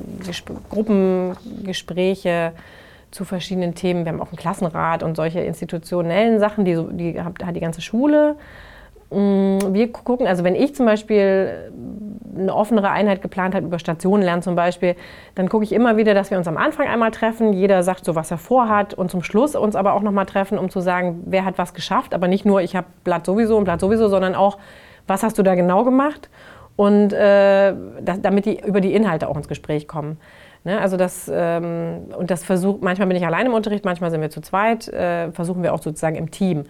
Gruppengespräche, 0.71 2.53
zu 3.11 3.27
verschiedenen 3.27 3.75
Themen. 3.75 4.07
Wir 4.07 4.13
haben 4.13 4.23
auch 4.23 4.29
einen 4.29 4.39
Klassenrat 4.39 5.03
und 5.03 5.17
solche 5.17 5.41
institutionellen 5.41 6.41
Sachen, 6.41 6.65
die, 6.65 6.83
die 6.93 7.21
hat, 7.21 7.45
hat 7.45 7.55
die 7.55 7.61
ganze 7.61 7.83
Schule. 7.83 8.37
Mm, 9.13 9.75
wir 9.75 9.93
gucken, 9.93 10.27
also 10.27 10.43
wenn 10.45 10.55
ich 10.55 10.75
zum 10.75 10.87
Beispiel 10.87 11.71
eine 12.37 12.55
offenere 12.55 12.91
Einheit 12.91 13.21
geplant 13.21 13.55
habe 13.55 13.67
über 13.67 13.79
Stationen 13.79 14.23
lernen 14.23 14.43
zum 14.43 14.57
Beispiel, 14.57 14.97
dann 15.35 15.49
gucke 15.49 15.65
ich 15.65 15.73
immer 15.73 15.97
wieder, 15.99 16.15
dass 16.15 16.31
wir 16.31 16.39
uns 16.39 16.49
am 16.49 16.57
Anfang 16.57 16.89
einmal 16.89 17.11
treffen, 17.11 17.53
jeder 17.53 17.83
sagt 17.83 18.05
so, 18.07 18.15
was 18.15 18.31
er 18.31 18.39
vorhat 18.39 18.95
und 18.95 19.11
zum 19.11 19.23
Schluss 19.23 19.55
uns 19.55 19.77
aber 19.77 19.93
auch 19.93 20.03
nochmal 20.03 20.25
treffen, 20.25 20.59
um 20.59 20.71
zu 20.71 20.81
sagen, 20.81 21.23
wer 21.27 21.45
hat 21.45 21.59
was 21.59 21.75
geschafft, 21.75 22.15
aber 22.15 22.29
nicht 22.29 22.47
nur, 22.47 22.63
ich 22.63 22.75
habe 22.75 22.87
Blatt 23.05 23.27
sowieso 23.27 23.59
und 23.59 23.65
Blatt 23.65 23.81
sowieso, 23.81 24.09
sondern 24.09 24.35
auch, 24.35 24.59
was 25.07 25.23
hast 25.23 25.39
du 25.39 25.43
da 25.43 25.55
genau 25.55 25.85
gemacht 25.85 26.31
und 26.77 27.13
äh, 27.13 27.75
damit 28.01 28.47
die 28.47 28.61
über 28.65 28.81
die 28.81 28.95
Inhalte 28.95 29.29
auch 29.29 29.37
ins 29.37 29.49
Gespräch 29.49 29.87
kommen. 29.87 30.19
Ne, 30.65 30.81
also 30.81 30.97
das, 30.97 31.31
ähm, 31.33 32.07
und 32.17 32.31
das 32.31 32.45
versucht, 32.45 32.83
manchmal 32.83 33.09
bin 33.09 33.17
ich 33.17 33.27
allein 33.27 33.47
im 33.47 33.53
Unterricht, 33.53 33.85
manchmal 33.85 34.13
sind 34.13 34.21
wir 34.21 34.31
zu 34.31 34.41
zweit, 34.41 34.87
äh, 34.89 35.33
versuchen 35.33 35.63
wir 35.65 35.75
auch 35.75 35.83
sozusagen 35.83 36.15
im 36.15 36.31
Team. 36.31 36.65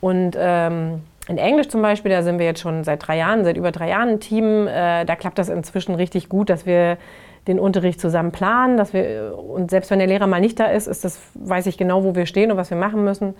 Und 0.00 0.36
ähm, 0.38 1.02
in 1.30 1.38
Englisch 1.38 1.68
zum 1.68 1.80
Beispiel, 1.80 2.10
da 2.10 2.22
sind 2.22 2.40
wir 2.40 2.46
jetzt 2.46 2.60
schon 2.60 2.82
seit 2.82 3.06
drei 3.06 3.16
Jahren, 3.16 3.44
seit 3.44 3.56
über 3.56 3.70
drei 3.70 3.88
Jahren 3.88 4.08
ein 4.08 4.20
Team, 4.20 4.66
äh, 4.66 5.04
da 5.04 5.14
klappt 5.14 5.38
das 5.38 5.48
inzwischen 5.48 5.94
richtig 5.94 6.28
gut, 6.28 6.50
dass 6.50 6.66
wir 6.66 6.98
den 7.46 7.60
Unterricht 7.60 8.00
zusammen 8.00 8.32
planen, 8.32 8.76
dass 8.76 8.92
wir, 8.92 9.38
und 9.38 9.70
selbst 9.70 9.90
wenn 9.90 10.00
der 10.00 10.08
Lehrer 10.08 10.26
mal 10.26 10.40
nicht 10.40 10.58
da 10.58 10.66
ist, 10.66 10.88
ist 10.88 11.04
das, 11.04 11.20
weiß 11.34 11.66
ich 11.66 11.78
genau, 11.78 12.02
wo 12.02 12.16
wir 12.16 12.26
stehen 12.26 12.50
und 12.50 12.56
was 12.56 12.70
wir 12.70 12.76
machen 12.76 13.04
müssen. 13.04 13.34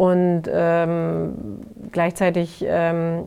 Und 0.00 0.44
ähm, 0.50 1.34
gleichzeitig 1.92 2.64
ähm, 2.66 3.24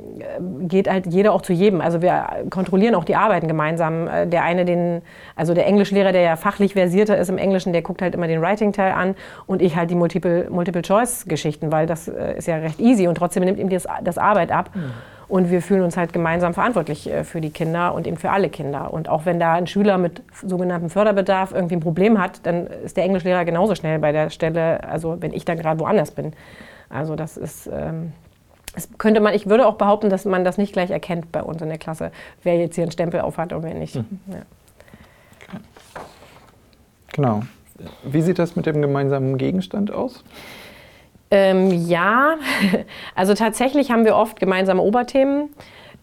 geht 0.61 0.89
halt 0.89 1.05
jeder 1.05 1.31
auch 1.33 1.43
zu 1.43 1.53
jedem. 1.53 1.81
Also 1.81 2.01
wir 2.01 2.25
kontrollieren 2.49 2.95
auch 2.95 3.03
die 3.03 3.15
Arbeiten 3.15 3.47
gemeinsam. 3.47 4.07
Äh, 4.07 4.25
der 4.25 4.43
eine, 4.43 4.65
den, 4.65 5.03
also 5.35 5.53
der 5.53 5.67
Englischlehrer, 5.67 6.11
der 6.11 6.21
ja 6.21 6.35
fachlich 6.35 6.73
versierter 6.73 7.15
ist 7.15 7.29
im 7.29 7.37
Englischen, 7.37 7.73
der 7.73 7.83
guckt 7.83 8.01
halt 8.01 8.15
immer 8.15 8.27
den 8.27 8.41
Writing-Teil 8.41 8.91
an 8.93 9.13
und 9.45 9.61
ich 9.61 9.75
halt 9.75 9.91
die 9.91 9.95
Multiple-Choice-Geschichten, 9.95 11.71
weil 11.71 11.85
das 11.85 12.07
äh, 12.07 12.39
ist 12.39 12.47
ja 12.47 12.55
recht 12.55 12.79
easy 12.79 13.07
und 13.07 13.19
trotzdem 13.19 13.43
nimmt 13.43 13.59
ihm 13.59 13.69
das, 13.69 13.85
das 14.03 14.17
Arbeit 14.17 14.51
ab. 14.51 14.71
Mhm. 14.73 14.93
Und 15.33 15.49
wir 15.49 15.63
fühlen 15.63 15.81
uns 15.81 15.97
halt 15.97 16.13
gemeinsam 16.13 16.53
verantwortlich 16.53 17.09
äh, 17.09 17.23
für 17.23 17.41
die 17.41 17.49
Kinder 17.49 17.95
und 17.95 18.05
eben 18.05 18.17
für 18.17 18.29
alle 18.29 18.49
Kinder. 18.49 18.93
Und 18.93 19.09
auch 19.09 19.25
wenn 19.25 19.39
da 19.39 19.53
ein 19.53 19.65
Schüler 19.65 19.97
mit 19.97 20.21
sogenanntem 20.45 20.91
Förderbedarf 20.91 21.53
irgendwie 21.53 21.73
ein 21.73 21.79
Problem 21.79 22.21
hat, 22.21 22.45
dann 22.45 22.67
ist 22.67 22.97
der 22.97 23.03
Englischlehrer 23.03 23.43
genauso 23.43 23.73
schnell 23.73 23.97
bei 23.97 24.11
der 24.11 24.29
Stelle, 24.29 24.83
also 24.87 25.19
wenn 25.21 25.33
ich 25.33 25.43
dann 25.43 25.57
gerade 25.57 25.79
woanders 25.79 26.11
bin. 26.11 26.33
Also 26.87 27.15
das 27.15 27.35
ist, 27.35 27.65
ähm, 27.65 28.13
das 28.75 28.89
könnte 28.99 29.21
man, 29.21 29.33
ich 29.33 29.47
würde 29.47 29.65
auch 29.65 29.73
behaupten, 29.73 30.11
dass 30.11 30.23
man 30.25 30.45
das 30.45 30.59
nicht 30.59 30.71
gleich 30.71 30.91
erkennt 30.91 31.31
bei 31.31 31.41
uns 31.41 31.63
in 31.63 31.69
der 31.69 31.79
Klasse, 31.79 32.11
wer 32.43 32.55
jetzt 32.57 32.75
hier 32.75 32.83
einen 32.83 32.91
Stempel 32.91 33.21
aufhat 33.21 33.53
und 33.53 33.63
wer 33.63 33.73
nicht. 33.73 33.95
Mhm. 33.95 34.19
Ja. 34.27 34.39
Genau. 37.11 37.41
Wie 38.03 38.21
sieht 38.21 38.37
das 38.37 38.55
mit 38.55 38.67
dem 38.67 38.83
gemeinsamen 38.83 39.39
Gegenstand 39.39 39.89
aus? 39.89 40.23
Ähm, 41.33 41.87
ja, 41.87 42.35
also 43.15 43.33
tatsächlich 43.33 43.89
haben 43.89 44.05
wir 44.05 44.15
oft 44.15 44.39
gemeinsame 44.39 44.83
Oberthemen. 44.83 45.49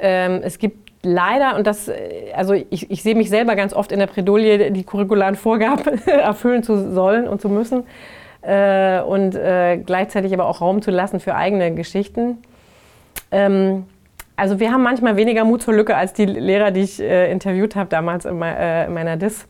Ähm, 0.00 0.40
es 0.42 0.58
gibt 0.58 0.90
leider, 1.04 1.56
und 1.56 1.68
das, 1.68 1.86
äh, 1.86 2.32
also 2.34 2.52
ich, 2.52 2.90
ich 2.90 3.04
sehe 3.04 3.14
mich 3.14 3.30
selber 3.30 3.54
ganz 3.54 3.72
oft 3.72 3.92
in 3.92 4.00
der 4.00 4.08
Predolie, 4.08 4.72
die 4.72 4.82
curricularen 4.82 5.36
Vorgaben 5.36 6.04
erfüllen 6.06 6.64
zu 6.64 6.92
sollen 6.92 7.28
und 7.28 7.40
zu 7.40 7.48
müssen. 7.48 7.84
Äh, 8.42 9.02
und 9.02 9.36
äh, 9.36 9.76
gleichzeitig 9.76 10.34
aber 10.34 10.46
auch 10.46 10.60
Raum 10.60 10.82
zu 10.82 10.90
lassen 10.90 11.20
für 11.20 11.36
eigene 11.36 11.76
Geschichten. 11.76 12.38
Ähm, 13.30 13.84
also 14.34 14.58
wir 14.58 14.72
haben 14.72 14.82
manchmal 14.82 15.14
weniger 15.14 15.44
Mut 15.44 15.62
zur 15.62 15.74
Lücke 15.74 15.94
als 15.94 16.12
die 16.12 16.26
Lehrer, 16.26 16.72
die 16.72 16.80
ich 16.80 16.98
äh, 16.98 17.30
interviewt 17.30 17.76
habe 17.76 17.88
damals 17.88 18.24
in, 18.24 18.42
äh, 18.42 18.86
in 18.86 18.94
meiner 18.94 19.16
DIS. 19.16 19.46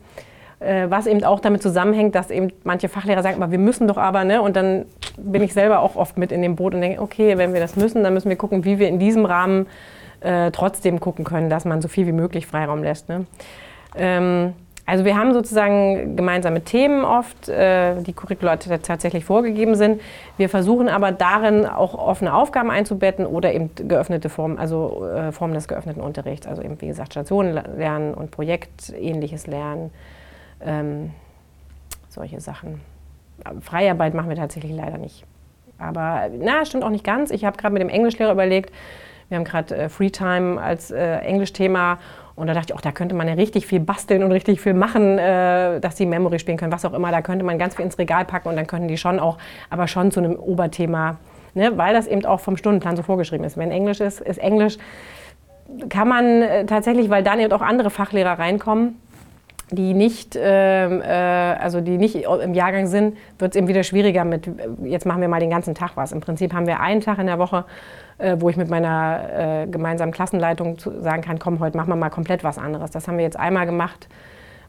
Äh, 0.61 0.91
was 0.91 1.07
eben 1.07 1.23
auch 1.23 1.39
damit 1.39 1.63
zusammenhängt, 1.63 2.13
dass 2.13 2.29
eben 2.29 2.51
manche 2.63 2.87
Fachlehrer 2.87 3.23
sagen, 3.23 3.41
aber 3.41 3.51
wir 3.51 3.57
müssen 3.57 3.87
doch 3.87 3.97
aber, 3.97 4.23
ne? 4.23 4.43
Und 4.43 4.55
dann 4.55 4.85
bin 5.17 5.43
ich 5.43 5.53
selber 5.53 5.79
auch 5.79 5.95
oft 5.95 6.17
mit 6.17 6.31
in 6.31 6.41
dem 6.41 6.55
Boot 6.55 6.73
und 6.73 6.81
denke, 6.81 7.01
okay, 7.01 7.37
wenn 7.37 7.53
wir 7.53 7.59
das 7.59 7.75
müssen, 7.75 8.03
dann 8.03 8.13
müssen 8.13 8.29
wir 8.29 8.35
gucken, 8.35 8.65
wie 8.65 8.79
wir 8.79 8.87
in 8.87 8.99
diesem 8.99 9.25
Rahmen 9.25 9.67
äh, 10.21 10.51
trotzdem 10.51 10.99
gucken 10.99 11.25
können, 11.25 11.49
dass 11.49 11.65
man 11.65 11.81
so 11.81 11.87
viel 11.87 12.07
wie 12.07 12.11
möglich 12.11 12.47
Freiraum 12.47 12.83
lässt. 12.83 13.09
Ne? 13.09 13.25
Ähm, 13.95 14.53
also 14.85 15.05
wir 15.05 15.15
haben 15.15 15.33
sozusagen 15.33 16.15
gemeinsame 16.15 16.61
Themen 16.61 17.05
oft, 17.05 17.47
äh, 17.47 18.01
die 18.01 18.13
Curricula 18.13 18.57
tatsächlich 18.57 19.23
vorgegeben 19.23 19.75
sind. 19.75 20.01
Wir 20.37 20.49
versuchen 20.49 20.89
aber 20.89 21.11
darin 21.11 21.65
auch 21.65 21.93
offene 21.93 22.33
Aufgaben 22.33 22.69
einzubetten 22.69 23.25
oder 23.25 23.53
eben 23.53 23.69
geöffnete 23.75 24.29
Formen, 24.29 24.57
also 24.57 25.05
äh, 25.05 25.31
Formen 25.31 25.53
des 25.53 25.67
geöffneten 25.67 26.01
Unterrichts. 26.01 26.47
Also 26.47 26.61
eben 26.61 26.81
wie 26.81 26.87
gesagt 26.87 27.13
Stationen 27.13 27.53
lernen 27.77 28.13
und 28.13 28.31
projektähnliches 28.31 29.47
Lernen 29.47 29.91
ähm, 30.65 31.11
solche 32.09 32.41
Sachen. 32.41 32.81
Freiarbeit 33.61 34.13
machen 34.13 34.29
wir 34.29 34.35
tatsächlich 34.35 34.73
leider 34.73 34.97
nicht. 34.97 35.25
Aber 35.77 36.29
na, 36.37 36.65
stimmt 36.65 36.83
auch 36.83 36.89
nicht 36.89 37.03
ganz. 37.03 37.31
Ich 37.31 37.45
habe 37.45 37.57
gerade 37.57 37.73
mit 37.73 37.81
dem 37.81 37.89
Englischlehrer 37.89 38.31
überlegt, 38.31 38.71
wir 39.29 39.37
haben 39.37 39.45
gerade 39.45 39.75
äh, 39.75 39.89
Freetime 39.89 40.61
als 40.61 40.91
äh, 40.91 41.17
Englischthema 41.19 41.97
und 42.35 42.47
da 42.47 42.53
dachte 42.53 42.73
ich, 42.73 42.75
auch 42.75 42.81
da 42.81 42.91
könnte 42.91 43.15
man 43.15 43.27
ja 43.27 43.33
richtig 43.33 43.65
viel 43.65 43.79
basteln 43.79 44.23
und 44.23 44.31
richtig 44.31 44.61
viel 44.61 44.73
machen, 44.73 45.17
äh, 45.17 45.79
dass 45.79 45.97
sie 45.97 46.05
Memory 46.05 46.39
spielen 46.39 46.57
können, 46.57 46.71
was 46.71 46.85
auch 46.85 46.93
immer. 46.93 47.11
Da 47.11 47.21
könnte 47.21 47.45
man 47.45 47.57
ganz 47.57 47.75
viel 47.75 47.85
ins 47.85 47.97
Regal 47.97 48.25
packen 48.25 48.49
und 48.49 48.55
dann 48.55 48.67
könnten 48.67 48.87
die 48.87 48.97
schon 48.97 49.19
auch, 49.19 49.37
aber 49.69 49.87
schon 49.87 50.11
zu 50.11 50.19
einem 50.19 50.35
Oberthema, 50.35 51.17
ne, 51.53 51.77
weil 51.77 51.93
das 51.93 52.07
eben 52.07 52.25
auch 52.25 52.39
vom 52.39 52.57
Stundenplan 52.57 52.95
so 52.95 53.03
vorgeschrieben 53.03 53.45
ist. 53.45 53.57
Wenn 53.57 53.71
Englisch 53.71 54.01
ist, 54.01 54.21
ist 54.21 54.37
Englisch. 54.37 54.77
Kann 55.87 56.07
man 56.07 56.41
äh, 56.41 56.65
tatsächlich, 56.65 57.09
weil 57.09 57.23
dann 57.23 57.39
eben 57.39 57.53
auch 57.53 57.61
andere 57.61 57.89
Fachlehrer 57.89 58.37
reinkommen, 58.37 58.99
die 59.71 59.93
nicht, 59.93 60.37
ähm, 60.39 61.01
äh, 61.01 61.05
also 61.05 61.79
die 61.79 61.97
nicht 61.97 62.15
im 62.15 62.53
Jahrgang 62.53 62.87
sind, 62.87 63.17
wird 63.39 63.53
es 63.53 63.57
eben 63.57 63.67
wieder 63.67 63.83
schwieriger 63.83 64.25
mit, 64.25 64.49
jetzt 64.83 65.05
machen 65.05 65.21
wir 65.21 65.29
mal 65.29 65.39
den 65.39 65.49
ganzen 65.49 65.73
Tag 65.73 65.91
was. 65.95 66.11
Im 66.11 66.19
Prinzip 66.19 66.53
haben 66.53 66.67
wir 66.67 66.81
einen 66.81 66.99
Tag 66.99 67.19
in 67.19 67.27
der 67.27 67.39
Woche, 67.39 67.65
äh, 68.17 68.35
wo 68.39 68.49
ich 68.49 68.57
mit 68.57 68.69
meiner 68.69 69.63
äh, 69.63 69.67
gemeinsamen 69.67 70.11
Klassenleitung 70.11 70.77
zu, 70.77 71.01
sagen 71.01 71.21
kann, 71.21 71.39
komm, 71.39 71.59
heute 71.59 71.77
machen 71.77 71.89
wir 71.89 71.95
mal 71.95 72.09
komplett 72.09 72.43
was 72.43 72.57
anderes. 72.57 72.91
Das 72.91 73.07
haben 73.07 73.17
wir 73.17 73.23
jetzt 73.23 73.39
einmal 73.39 73.65
gemacht, 73.65 74.09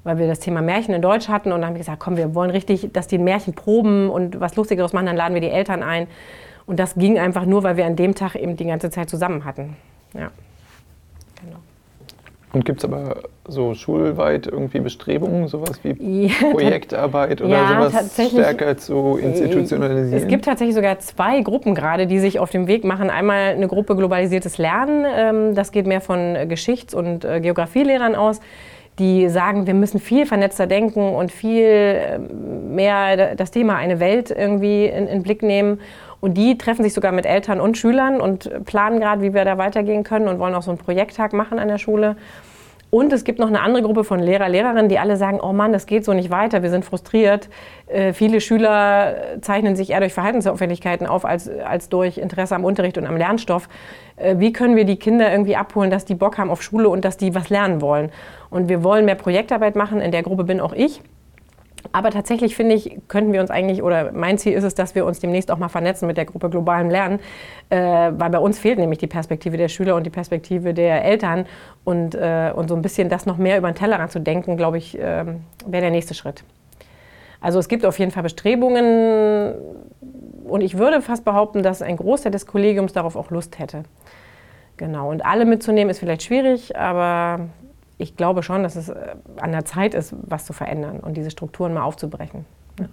weil 0.04 0.18
wir 0.18 0.28
das 0.28 0.38
Thema 0.38 0.62
Märchen 0.62 0.94
in 0.94 1.02
Deutsch 1.02 1.28
hatten. 1.28 1.50
Und 1.50 1.60
dann 1.60 1.68
haben 1.68 1.74
wir 1.74 1.80
gesagt, 1.80 1.98
komm, 2.00 2.16
wir 2.16 2.34
wollen 2.34 2.50
richtig, 2.50 2.92
dass 2.92 3.08
die 3.08 3.18
Märchen 3.18 3.54
proben 3.54 4.08
und 4.08 4.40
was 4.40 4.54
Lustigeres 4.54 4.92
machen, 4.92 5.06
dann 5.06 5.16
laden 5.16 5.34
wir 5.34 5.40
die 5.40 5.50
Eltern 5.50 5.82
ein. 5.82 6.06
Und 6.66 6.78
das 6.78 6.94
ging 6.94 7.18
einfach 7.18 7.44
nur, 7.44 7.64
weil 7.64 7.76
wir 7.76 7.86
an 7.86 7.96
dem 7.96 8.14
Tag 8.14 8.36
eben 8.36 8.56
die 8.56 8.66
ganze 8.66 8.90
Zeit 8.90 9.10
zusammen 9.10 9.44
hatten. 9.44 9.76
Ja. 10.14 10.30
Und 12.52 12.66
gibt 12.66 12.80
es 12.80 12.84
aber 12.84 13.16
so 13.48 13.74
schulweit 13.74 14.46
irgendwie 14.46 14.80
Bestrebungen, 14.80 15.48
sowas 15.48 15.80
wie 15.82 16.26
ja, 16.26 16.50
Projektarbeit 16.50 17.40
oder 17.40 17.50
ja, 17.50 17.90
sowas 17.90 18.30
stärker 18.30 18.76
zu 18.76 19.18
institutionalisieren? 19.20 20.22
Es 20.22 20.28
gibt 20.28 20.44
tatsächlich 20.44 20.74
sogar 20.74 20.98
zwei 20.98 21.40
Gruppen 21.40 21.74
gerade, 21.74 22.06
die 22.06 22.18
sich 22.18 22.38
auf 22.38 22.50
dem 22.50 22.66
Weg 22.66 22.84
machen. 22.84 23.08
Einmal 23.08 23.54
eine 23.54 23.68
Gruppe 23.68 23.96
globalisiertes 23.96 24.58
Lernen, 24.58 25.06
ähm, 25.16 25.54
das 25.54 25.72
geht 25.72 25.86
mehr 25.86 26.02
von 26.02 26.36
Geschichts- 26.48 26.94
und 26.94 27.24
äh, 27.24 27.40
Geografielehrern 27.40 28.14
aus 28.14 28.40
die 28.98 29.28
sagen, 29.28 29.66
wir 29.66 29.74
müssen 29.74 30.00
viel 30.00 30.26
vernetzter 30.26 30.66
denken 30.66 31.14
und 31.14 31.32
viel 31.32 31.64
ähm, 31.66 32.74
mehr 32.74 33.34
das 33.34 33.50
Thema 33.50 33.76
eine 33.76 34.00
Welt 34.00 34.30
irgendwie 34.30 34.86
in, 34.86 35.06
in 35.06 35.22
Blick 35.22 35.42
nehmen. 35.42 35.80
Und 36.20 36.34
die 36.34 36.56
treffen 36.56 36.84
sich 36.84 36.92
sogar 36.92 37.10
mit 37.10 37.26
Eltern 37.26 37.60
und 37.60 37.76
Schülern 37.76 38.20
und 38.20 38.64
planen 38.64 39.00
gerade, 39.00 39.22
wie 39.22 39.34
wir 39.34 39.44
da 39.44 39.58
weitergehen 39.58 40.04
können 40.04 40.28
und 40.28 40.38
wollen 40.38 40.54
auch 40.54 40.62
so 40.62 40.70
einen 40.70 40.78
Projekttag 40.78 41.32
machen 41.32 41.58
an 41.58 41.68
der 41.68 41.78
Schule. 41.78 42.16
Und 42.94 43.10
es 43.14 43.24
gibt 43.24 43.38
noch 43.38 43.48
eine 43.48 43.62
andere 43.62 43.82
Gruppe 43.82 44.04
von 44.04 44.20
Lehrer, 44.20 44.50
Lehrerinnen, 44.50 44.90
die 44.90 44.98
alle 44.98 45.16
sagen, 45.16 45.40
oh 45.40 45.54
Mann, 45.54 45.72
das 45.72 45.86
geht 45.86 46.04
so 46.04 46.12
nicht 46.12 46.28
weiter, 46.28 46.62
wir 46.62 46.68
sind 46.68 46.84
frustriert. 46.84 47.48
Äh, 47.86 48.12
viele 48.12 48.38
Schüler 48.42 49.14
zeichnen 49.40 49.76
sich 49.76 49.88
eher 49.88 50.00
durch 50.00 50.12
Verhaltensauffälligkeiten 50.12 51.06
auf 51.06 51.24
als, 51.24 51.48
als 51.48 51.88
durch 51.88 52.18
Interesse 52.18 52.54
am 52.54 52.66
Unterricht 52.66 52.98
und 52.98 53.06
am 53.06 53.16
Lernstoff. 53.16 53.70
Äh, 54.16 54.34
wie 54.40 54.52
können 54.52 54.76
wir 54.76 54.84
die 54.84 54.96
Kinder 54.96 55.32
irgendwie 55.32 55.56
abholen, 55.56 55.90
dass 55.90 56.04
die 56.04 56.14
Bock 56.14 56.36
haben 56.36 56.50
auf 56.50 56.62
Schule 56.62 56.90
und 56.90 57.02
dass 57.06 57.16
die 57.16 57.34
was 57.34 57.48
lernen 57.48 57.80
wollen? 57.80 58.10
Und 58.50 58.68
wir 58.68 58.84
wollen 58.84 59.06
mehr 59.06 59.14
Projektarbeit 59.14 59.74
machen, 59.74 60.02
in 60.02 60.12
der 60.12 60.22
Gruppe 60.22 60.44
bin 60.44 60.60
auch 60.60 60.74
ich. 60.74 61.00
Aber 61.90 62.10
tatsächlich 62.10 62.54
finde 62.54 62.74
ich, 62.74 62.98
könnten 63.08 63.32
wir 63.32 63.40
uns 63.40 63.50
eigentlich, 63.50 63.82
oder 63.82 64.12
mein 64.12 64.38
Ziel 64.38 64.52
ist 64.52 64.64
es, 64.64 64.74
dass 64.74 64.94
wir 64.94 65.04
uns 65.04 65.18
demnächst 65.18 65.50
auch 65.50 65.58
mal 65.58 65.68
vernetzen 65.68 66.06
mit 66.06 66.16
der 66.16 66.24
Gruppe 66.24 66.48
Globalem 66.48 66.90
Lernen, 66.90 67.18
äh, 67.70 67.76
weil 67.76 68.30
bei 68.30 68.38
uns 68.38 68.58
fehlt 68.58 68.78
nämlich 68.78 68.98
die 68.98 69.06
Perspektive 69.06 69.56
der 69.56 69.68
Schüler 69.68 69.96
und 69.96 70.04
die 70.04 70.10
Perspektive 70.10 70.74
der 70.74 71.04
Eltern. 71.04 71.46
Und, 71.84 72.14
äh, 72.14 72.52
und 72.54 72.68
so 72.68 72.76
ein 72.76 72.82
bisschen 72.82 73.08
das 73.08 73.26
noch 73.26 73.38
mehr 73.38 73.58
über 73.58 73.70
den 73.70 73.74
Tellerrand 73.74 74.12
zu 74.12 74.20
denken, 74.20 74.56
glaube 74.56 74.78
ich, 74.78 74.98
äh, 74.98 75.24
wäre 75.66 75.82
der 75.82 75.90
nächste 75.90 76.14
Schritt. 76.14 76.44
Also 77.40 77.58
es 77.58 77.68
gibt 77.68 77.84
auf 77.84 77.98
jeden 77.98 78.12
Fall 78.12 78.22
Bestrebungen 78.22 79.54
und 80.44 80.60
ich 80.60 80.78
würde 80.78 81.02
fast 81.02 81.24
behaupten, 81.24 81.64
dass 81.64 81.82
ein 81.82 81.96
Großteil 81.96 82.30
des 82.30 82.46
Kollegiums 82.46 82.92
darauf 82.92 83.16
auch 83.16 83.30
Lust 83.30 83.58
hätte. 83.58 83.82
Genau, 84.76 85.10
und 85.10 85.24
alle 85.24 85.44
mitzunehmen 85.44 85.90
ist 85.90 85.98
vielleicht 85.98 86.22
schwierig, 86.22 86.76
aber 86.76 87.48
ich 87.98 88.16
glaube 88.16 88.42
schon, 88.42 88.62
dass 88.62 88.76
es 88.76 88.88
äh, 88.88 89.14
an 89.40 89.52
der 89.52 89.64
Zeit 89.64 89.94
ist, 89.94 90.14
was 90.22 90.44
zu 90.44 90.52
verändern 90.52 91.00
und 91.00 91.16
diese 91.16 91.30
Strukturen 91.30 91.74
mal 91.74 91.82
aufzubrechen. 91.82 92.44
Ja. 92.80 92.88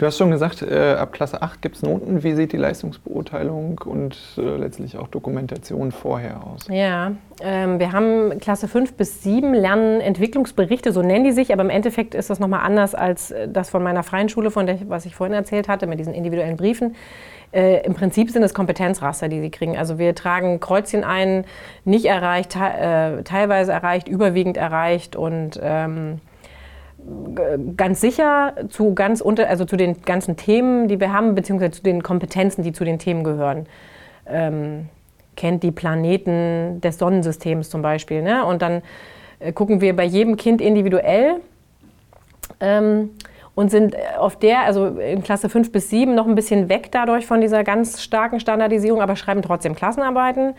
Du 0.00 0.06
hast 0.06 0.16
schon 0.16 0.30
gesagt, 0.30 0.62
äh, 0.62 0.94
ab 0.94 1.12
Klasse 1.12 1.42
8 1.42 1.60
gibt 1.60 1.76
es 1.76 1.82
Noten. 1.82 2.22
Wie 2.22 2.32
sieht 2.32 2.52
die 2.52 2.56
Leistungsbeurteilung 2.56 3.82
und 3.84 4.16
äh, 4.38 4.56
letztlich 4.56 4.96
auch 4.96 5.08
Dokumentation 5.08 5.92
vorher 5.92 6.42
aus? 6.42 6.68
Ja, 6.70 7.12
ähm, 7.42 7.78
wir 7.78 7.92
haben 7.92 8.38
Klasse 8.38 8.66
5 8.66 8.94
bis 8.94 9.22
7 9.22 9.52
lernen 9.52 10.00
Entwicklungsberichte, 10.00 10.92
so 10.92 11.02
nennen 11.02 11.24
die 11.24 11.32
sich, 11.32 11.52
aber 11.52 11.60
im 11.64 11.68
Endeffekt 11.68 12.14
ist 12.14 12.30
das 12.30 12.40
nochmal 12.40 12.60
anders 12.64 12.94
als 12.94 13.30
äh, 13.30 13.46
das 13.46 13.68
von 13.68 13.82
meiner 13.82 14.02
freien 14.02 14.30
Schule, 14.30 14.50
von 14.50 14.64
der, 14.64 14.78
was 14.88 15.04
ich 15.04 15.14
vorhin 15.14 15.34
erzählt 15.34 15.68
hatte, 15.68 15.86
mit 15.86 15.98
diesen 15.98 16.14
individuellen 16.14 16.56
Briefen. 16.56 16.96
Äh, 17.52 17.84
Im 17.84 17.94
Prinzip 17.94 18.30
sind 18.30 18.42
es 18.42 18.54
Kompetenzraster, 18.54 19.28
die 19.28 19.40
sie 19.40 19.50
kriegen. 19.50 19.76
Also 19.76 19.98
wir 19.98 20.14
tragen 20.14 20.60
Kreuzchen 20.60 21.04
ein, 21.04 21.44
nicht 21.84 22.06
erreicht, 22.06 22.50
te 22.52 22.60
äh, 22.60 23.22
teilweise 23.24 23.72
erreicht, 23.72 24.08
überwiegend 24.08 24.56
erreicht 24.56 25.16
und 25.16 25.58
ähm, 25.62 26.20
ganz 27.76 28.00
sicher 28.00 28.54
zu, 28.68 28.94
ganz 28.94 29.20
unter, 29.20 29.48
also 29.48 29.64
zu 29.64 29.76
den 29.76 30.02
ganzen 30.02 30.36
Themen, 30.36 30.86
die 30.88 31.00
wir 31.00 31.12
haben, 31.12 31.34
beziehungsweise 31.34 31.72
zu 31.72 31.82
den 31.82 32.02
Kompetenzen, 32.02 32.62
die 32.62 32.72
zu 32.72 32.84
den 32.84 32.98
Themen 32.98 33.24
gehören. 33.24 33.66
Ähm, 34.26 34.88
kennt 35.36 35.62
die 35.62 35.72
Planeten 35.72 36.80
des 36.80 36.98
Sonnensystems 36.98 37.70
zum 37.70 37.82
Beispiel. 37.82 38.22
Ne? 38.22 38.44
Und 38.44 38.62
dann 38.62 38.82
äh, 39.38 39.52
gucken 39.52 39.80
wir 39.80 39.96
bei 39.96 40.04
jedem 40.04 40.36
Kind 40.36 40.60
individuell. 40.60 41.36
Ähm, 42.60 43.10
und 43.54 43.70
sind 43.70 43.96
auf 44.18 44.36
der, 44.36 44.60
also 44.60 44.86
in 44.86 45.22
Klasse 45.22 45.48
5 45.48 45.72
bis 45.72 45.90
7, 45.90 46.14
noch 46.14 46.26
ein 46.26 46.34
bisschen 46.34 46.68
weg 46.68 46.90
dadurch 46.92 47.26
von 47.26 47.40
dieser 47.40 47.64
ganz 47.64 48.02
starken 48.02 48.40
Standardisierung, 48.40 49.02
aber 49.02 49.16
schreiben 49.16 49.42
trotzdem 49.42 49.74
Klassenarbeiten, 49.74 50.54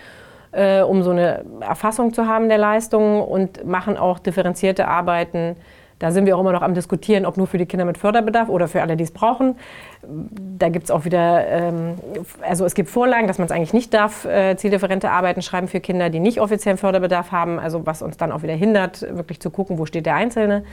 äh, 0.52 0.82
um 0.82 1.04
so 1.04 1.12
eine 1.12 1.46
Erfassung 1.62 2.14
zu 2.14 2.28
haben 2.28 2.50
der 2.50 2.58
Leistungen 2.58 3.22
und 3.22 3.66
machen 3.66 3.98
auch 3.98 4.20
differenzierte 4.20 4.88
Arbeiten. 4.88 5.56
Da 6.02 6.10
sind 6.10 6.26
wir 6.26 6.36
auch 6.36 6.42
immer 6.42 6.52
noch 6.52 6.64
am 6.64 6.74
Diskutieren, 6.74 7.28
ob 7.28 7.38
nur 7.38 7.46
für 7.46 7.60
die 7.60 7.68
Kinder 7.68 7.86
mit 7.86 7.96
Förderbedarf 7.96 8.50
oder 8.50 8.68
für 8.68 8.82
alle, 8.82 8.98
die 8.98 9.04
es 9.04 9.12
brauchen. 9.12 9.56
Da 10.02 10.70
gibt 10.70 10.86
es 10.86 10.92
auch 10.92 11.06
wieder, 11.06 11.48
ähm, 11.48 11.94
also 12.42 12.66
es 12.66 12.74
gibt 12.74 12.90
Vorlagen, 12.90 13.28
dass 13.28 13.38
man 13.38 13.46
es 13.46 13.52
eigentlich 13.52 13.74
nicht 13.74 13.94
darf, 13.94 14.26
äh, 14.26 14.56
zieldifferente 14.58 15.12
Arbeiten 15.12 15.44
schreiben 15.44 15.68
für 15.68 15.80
Kinder, 15.80 16.10
die 16.10 16.20
nicht 16.20 16.42
offiziellen 16.42 16.80
Förderbedarf 16.80 17.32
haben, 17.32 17.60
also 17.60 17.86
was 17.86 18.02
uns 18.02 18.18
dann 18.18 18.32
auch 18.32 18.42
wieder 18.42 18.56
hindert, 18.56 19.04
wirklich 19.16 19.40
zu 19.40 19.52
gucken, 19.52 19.78
wo 19.78 19.86
steht 19.86 20.08
der 20.08 20.16
Einzelne. 20.16 20.64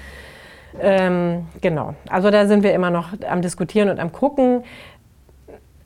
Ähm, 0.81 1.46
genau, 1.61 1.94
also 2.11 2.31
da 2.31 2.46
sind 2.46 2.62
wir 2.62 2.72
immer 2.72 2.90
noch 2.90 3.09
am 3.28 3.42
Diskutieren 3.42 3.88
und 3.88 3.98
am 3.98 4.12
Gucken. 4.12 4.64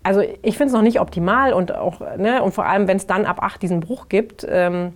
Also 0.03 0.21
ich 0.21 0.57
finde 0.57 0.67
es 0.67 0.73
noch 0.73 0.83
nicht 0.83 1.01
optimal 1.01 1.53
und 1.53 1.75
auch, 1.75 2.01
ne, 2.17 2.43
und 2.43 2.53
vor 2.53 2.67
allem, 2.67 2.89
wenn 2.89 2.97
es 2.97 3.07
dann 3.07 3.25
ab 3.25 3.41
8 3.41 3.63
diesen 3.63 3.81
Bruch 3.81 4.09
gibt, 4.09 4.47
ähm, 4.49 4.93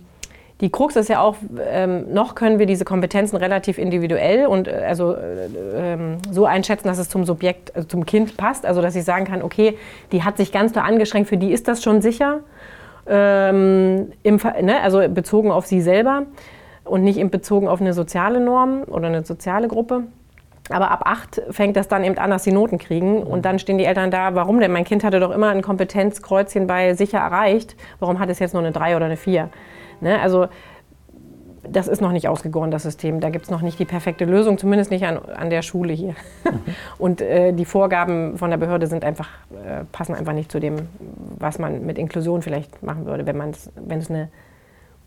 die 0.59 0.71
Krux 0.71 0.95
ist 0.95 1.07
ja 1.07 1.21
auch, 1.21 1.35
ähm, 1.69 2.11
noch 2.13 2.33
können 2.33 2.57
wir 2.57 2.65
diese 2.65 2.83
Kompetenzen 2.83 3.37
relativ 3.37 3.77
individuell 3.77 4.47
und 4.47 4.67
äh, 4.67 4.83
also 4.87 5.13
äh, 5.13 5.45
äh, 5.45 5.97
so 6.31 6.45
einschätzen, 6.45 6.87
dass 6.87 6.97
es 6.97 7.09
zum 7.09 7.25
Subjekt, 7.25 7.75
also 7.75 7.87
zum 7.87 8.05
Kind 8.05 8.37
passt. 8.37 8.65
Also 8.65 8.81
dass 8.81 8.95
ich 8.95 9.03
sagen 9.03 9.25
kann, 9.25 9.43
okay, 9.43 9.77
die 10.11 10.23
hat 10.23 10.37
sich 10.37 10.51
ganz 10.51 10.71
klar 10.71 10.85
angeschränkt, 10.85 11.29
für 11.29 11.37
die 11.37 11.51
ist 11.51 11.67
das 11.67 11.83
schon 11.83 12.01
sicher, 12.01 12.39
ähm, 13.07 14.11
im, 14.23 14.39
ne, 14.61 14.81
also 14.81 15.07
bezogen 15.07 15.51
auf 15.51 15.67
sie 15.67 15.81
selber 15.81 16.23
und 16.87 17.03
nicht 17.03 17.17
eben 17.17 17.29
bezogen 17.29 17.67
auf 17.67 17.81
eine 17.81 17.93
soziale 17.93 18.39
Norm 18.39 18.83
oder 18.83 19.07
eine 19.07 19.23
soziale 19.23 19.67
Gruppe. 19.67 20.03
Aber 20.69 20.91
ab 20.91 21.03
acht 21.05 21.41
fängt 21.49 21.77
das 21.77 21.87
dann 21.87 22.03
eben 22.03 22.17
an, 22.17 22.29
dass 22.29 22.43
sie 22.43 22.51
Noten 22.51 22.77
kriegen. 22.77 23.23
Und 23.23 23.45
dann 23.45 23.57
stehen 23.59 23.77
die 23.77 23.85
Eltern 23.85 24.11
da, 24.11 24.35
warum 24.35 24.59
denn? 24.59 24.71
Mein 24.71 24.83
Kind 24.83 25.03
hatte 25.03 25.19
doch 25.19 25.31
immer 25.31 25.49
ein 25.49 25.61
Kompetenzkreuzchen 25.61 26.67
bei 26.67 26.93
sicher 26.93 27.19
erreicht. 27.19 27.75
Warum 27.99 28.19
hat 28.19 28.29
es 28.29 28.39
jetzt 28.39 28.53
nur 28.53 28.61
eine 28.61 28.71
drei 28.71 28.95
oder 28.95 29.05
eine 29.05 29.17
vier? 29.17 29.49
Ne? 30.01 30.19
Also 30.19 30.47
das 31.69 31.87
ist 31.87 32.01
noch 32.01 32.11
nicht 32.11 32.27
ausgegoren, 32.27 32.71
das 32.71 32.83
System. 32.83 33.19
Da 33.19 33.29
gibt 33.29 33.45
es 33.45 33.51
noch 33.51 33.61
nicht 33.61 33.79
die 33.79 33.85
perfekte 33.85 34.25
Lösung, 34.25 34.57
zumindest 34.57 34.91
nicht 34.91 35.05
an, 35.05 35.17
an 35.17 35.49
der 35.49 35.61
Schule 35.61 35.93
hier. 35.93 36.15
Mhm. 36.43 36.61
Und 36.97 37.21
äh, 37.21 37.53
die 37.53 37.65
Vorgaben 37.65 38.37
von 38.37 38.49
der 38.49 38.57
Behörde 38.57 38.87
sind 38.87 39.03
einfach, 39.03 39.29
äh, 39.51 39.83
passen 39.91 40.15
einfach 40.15 40.33
nicht 40.33 40.51
zu 40.51 40.59
dem, 40.59 40.75
was 41.37 41.59
man 41.59 41.85
mit 41.85 41.97
Inklusion 41.97 42.41
vielleicht 42.41 42.83
machen 42.83 43.05
würde, 43.05 43.25
wenn, 43.25 43.37
wenn 43.37 43.99
es 43.99 44.09
eine 44.09 44.29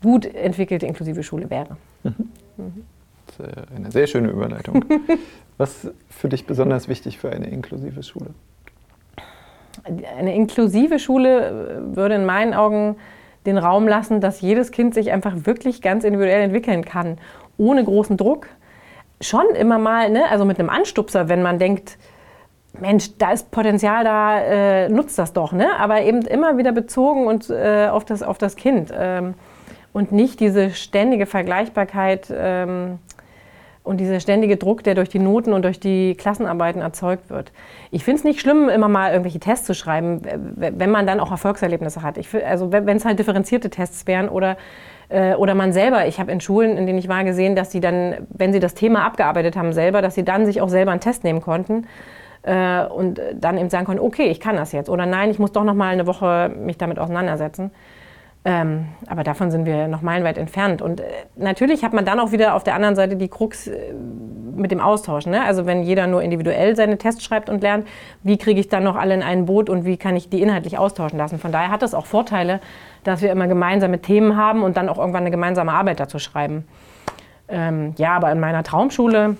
gut 0.01 0.25
entwickelte 0.25 0.85
inklusive 0.85 1.23
Schule 1.23 1.49
wäre. 1.49 1.77
Mhm. 2.03 2.15
Mhm. 2.57 2.85
Das 3.27 3.47
ist 3.47 3.57
äh, 3.57 3.75
eine 3.75 3.91
sehr 3.91 4.07
schöne 4.07 4.29
Überleitung. 4.29 4.85
Was 5.57 5.91
für 6.09 6.29
dich 6.29 6.45
besonders 6.45 6.87
wichtig 6.87 7.19
für 7.19 7.31
eine 7.31 7.47
inklusive 7.47 8.03
Schule? 8.03 8.31
Eine 9.83 10.35
inklusive 10.35 10.99
Schule 10.99 11.47
äh, 11.47 11.95
würde 11.95 12.15
in 12.15 12.25
meinen 12.25 12.53
Augen 12.53 12.97
den 13.45 13.57
Raum 13.57 13.87
lassen, 13.87 14.21
dass 14.21 14.41
jedes 14.41 14.71
Kind 14.71 14.93
sich 14.93 15.11
einfach 15.11 15.45
wirklich 15.45 15.81
ganz 15.81 16.03
individuell 16.03 16.41
entwickeln 16.41 16.85
kann, 16.85 17.17
ohne 17.57 17.83
großen 17.83 18.17
Druck. 18.17 18.47
Schon 19.19 19.49
immer 19.55 19.77
mal, 19.77 20.09
ne, 20.09 20.29
also 20.29 20.45
mit 20.45 20.59
einem 20.59 20.69
Anstupser, 20.69 21.29
wenn 21.29 21.41
man 21.41 21.59
denkt, 21.59 21.97
Mensch, 22.79 23.17
da 23.17 23.31
ist 23.31 23.51
Potenzial 23.51 24.03
da, 24.03 24.39
äh, 24.39 24.89
nutzt 24.89 25.19
das 25.19 25.33
doch, 25.33 25.51
ne? 25.51 25.77
aber 25.77 26.01
eben 26.01 26.21
immer 26.21 26.57
wieder 26.57 26.71
bezogen 26.71 27.27
und, 27.27 27.49
äh, 27.49 27.87
auf, 27.91 28.05
das, 28.05 28.23
auf 28.23 28.37
das 28.37 28.55
Kind. 28.55 28.93
Ähm, 28.95 29.33
und 29.93 30.11
nicht 30.11 30.39
diese 30.39 30.71
ständige 30.71 31.25
Vergleichbarkeit 31.25 32.33
ähm, 32.35 32.99
und 33.83 33.97
dieser 33.97 34.19
ständige 34.19 34.57
Druck, 34.57 34.83
der 34.83 34.95
durch 34.95 35.09
die 35.09 35.19
Noten 35.19 35.53
und 35.53 35.63
durch 35.63 35.79
die 35.79 36.15
Klassenarbeiten 36.15 36.81
erzeugt 36.81 37.29
wird. 37.29 37.51
Ich 37.89 38.03
finde 38.03 38.19
es 38.19 38.23
nicht 38.23 38.39
schlimm, 38.39 38.69
immer 38.69 38.87
mal 38.87 39.11
irgendwelche 39.11 39.39
Tests 39.39 39.65
zu 39.65 39.73
schreiben, 39.73 40.21
wenn 40.55 40.91
man 40.91 41.07
dann 41.07 41.19
auch 41.19 41.31
Erfolgserlebnisse 41.31 42.03
hat. 42.03 42.17
Ich, 42.17 42.27
also 42.45 42.71
wenn 42.71 42.97
es 42.97 43.05
halt 43.05 43.17
differenzierte 43.17 43.69
Tests 43.69 44.05
wären 44.05 44.29
oder 44.29 44.57
äh, 45.11 45.35
oder 45.35 45.55
man 45.55 45.73
selber, 45.73 46.07
ich 46.07 46.19
habe 46.19 46.31
in 46.31 46.41
Schulen, 46.41 46.77
in 46.77 46.85
denen 46.85 46.97
ich 46.97 47.09
war, 47.09 47.23
gesehen, 47.23 47.55
dass 47.55 47.71
sie 47.71 47.81
dann, 47.81 48.27
wenn 48.29 48.53
sie 48.53 48.59
das 48.59 48.73
Thema 48.73 49.03
abgearbeitet 49.05 49.55
haben 49.55 49.73
selber, 49.73 50.01
dass 50.01 50.15
sie 50.15 50.23
dann 50.23 50.45
sich 50.45 50.61
auch 50.61 50.69
selber 50.69 50.91
einen 50.91 51.01
Test 51.01 51.23
nehmen 51.23 51.41
konnten 51.41 51.87
äh, 52.43 52.85
und 52.85 53.19
dann 53.35 53.57
eben 53.57 53.69
sagen 53.69 53.85
konnten, 53.85 54.01
okay, 54.01 54.27
ich 54.27 54.39
kann 54.39 54.55
das 54.55 54.71
jetzt. 54.71 54.89
Oder 54.89 55.05
nein, 55.05 55.29
ich 55.29 55.39
muss 55.39 55.51
doch 55.51 55.63
noch 55.63 55.73
mal 55.73 55.89
eine 55.89 56.07
Woche 56.07 56.49
mich 56.49 56.77
damit 56.77 56.97
auseinandersetzen. 56.97 57.71
Ähm, 58.43 58.87
aber 59.07 59.23
davon 59.23 59.51
sind 59.51 59.65
wir 59.65 59.87
noch 59.87 60.01
meilenweit 60.01 60.37
entfernt. 60.37 60.81
Und 60.81 60.99
äh, 60.99 61.05
natürlich 61.35 61.83
hat 61.83 61.93
man 61.93 62.05
dann 62.05 62.19
auch 62.19 62.31
wieder 62.31 62.55
auf 62.55 62.63
der 62.63 62.73
anderen 62.73 62.95
Seite 62.95 63.15
die 63.15 63.27
Krux 63.27 63.67
äh, 63.67 63.93
mit 64.55 64.71
dem 64.71 64.79
Austausch. 64.81 65.27
Ne? 65.27 65.43
Also 65.43 65.67
wenn 65.67 65.83
jeder 65.83 66.07
nur 66.07 66.23
individuell 66.23 66.75
seine 66.75 66.97
Tests 66.97 67.23
schreibt 67.23 67.49
und 67.49 67.61
lernt, 67.61 67.87
wie 68.23 68.37
kriege 68.37 68.59
ich 68.59 68.67
dann 68.67 68.83
noch 68.83 68.95
alle 68.95 69.13
in 69.13 69.21
ein 69.21 69.45
Boot 69.45 69.69
und 69.69 69.85
wie 69.85 69.95
kann 69.97 70.15
ich 70.15 70.29
die 70.29 70.41
inhaltlich 70.41 70.79
austauschen 70.79 71.19
lassen. 71.19 71.37
Von 71.37 71.51
daher 71.51 71.69
hat 71.69 71.83
es 71.83 71.93
auch 71.93 72.07
Vorteile, 72.07 72.61
dass 73.03 73.21
wir 73.21 73.31
immer 73.31 73.47
gemeinsame 73.47 73.99
Themen 73.99 74.35
haben 74.35 74.63
und 74.63 74.75
dann 74.75 74.89
auch 74.89 74.97
irgendwann 74.97 75.21
eine 75.21 75.31
gemeinsame 75.31 75.71
Arbeit 75.71 75.99
dazu 75.99 76.17
schreiben. 76.17 76.67
Ähm, 77.47 77.93
ja, 77.97 78.15
aber 78.15 78.31
in 78.31 78.39
meiner 78.39 78.63
Traumschule 78.63 79.37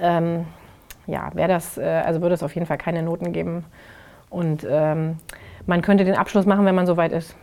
ähm, 0.00 0.46
ja, 1.06 1.30
wäre 1.34 1.48
das, 1.48 1.78
äh, 1.78 1.84
also 1.84 2.22
würde 2.22 2.34
es 2.34 2.42
auf 2.42 2.54
jeden 2.54 2.66
Fall 2.66 2.78
keine 2.78 3.02
Noten 3.02 3.32
geben. 3.32 3.64
Und 4.30 4.66
ähm, 4.68 5.18
man 5.66 5.82
könnte 5.82 6.04
den 6.04 6.16
Abschluss 6.16 6.44
machen, 6.44 6.64
wenn 6.64 6.74
man 6.74 6.86
soweit 6.86 7.12
ist. 7.12 7.36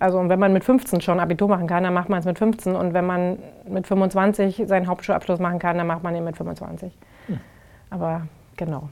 Also 0.00 0.28
wenn 0.28 0.38
man 0.38 0.52
mit 0.52 0.64
15 0.64 1.02
schon 1.02 1.20
Abitur 1.20 1.46
machen 1.46 1.66
kann, 1.66 1.84
dann 1.84 1.92
macht 1.92 2.08
man 2.08 2.18
es 2.18 2.24
mit 2.24 2.38
15. 2.38 2.74
Und 2.74 2.94
wenn 2.94 3.06
man 3.06 3.38
mit 3.68 3.86
25 3.86 4.64
seinen 4.66 4.86
Hauptschulabschluss 4.86 5.38
machen 5.38 5.58
kann, 5.58 5.76
dann 5.76 5.86
macht 5.86 6.02
man 6.02 6.16
ihn 6.16 6.24
mit 6.24 6.38
25. 6.38 6.90
Hm. 7.26 7.38
Aber 7.90 8.22
genau. 8.56 8.88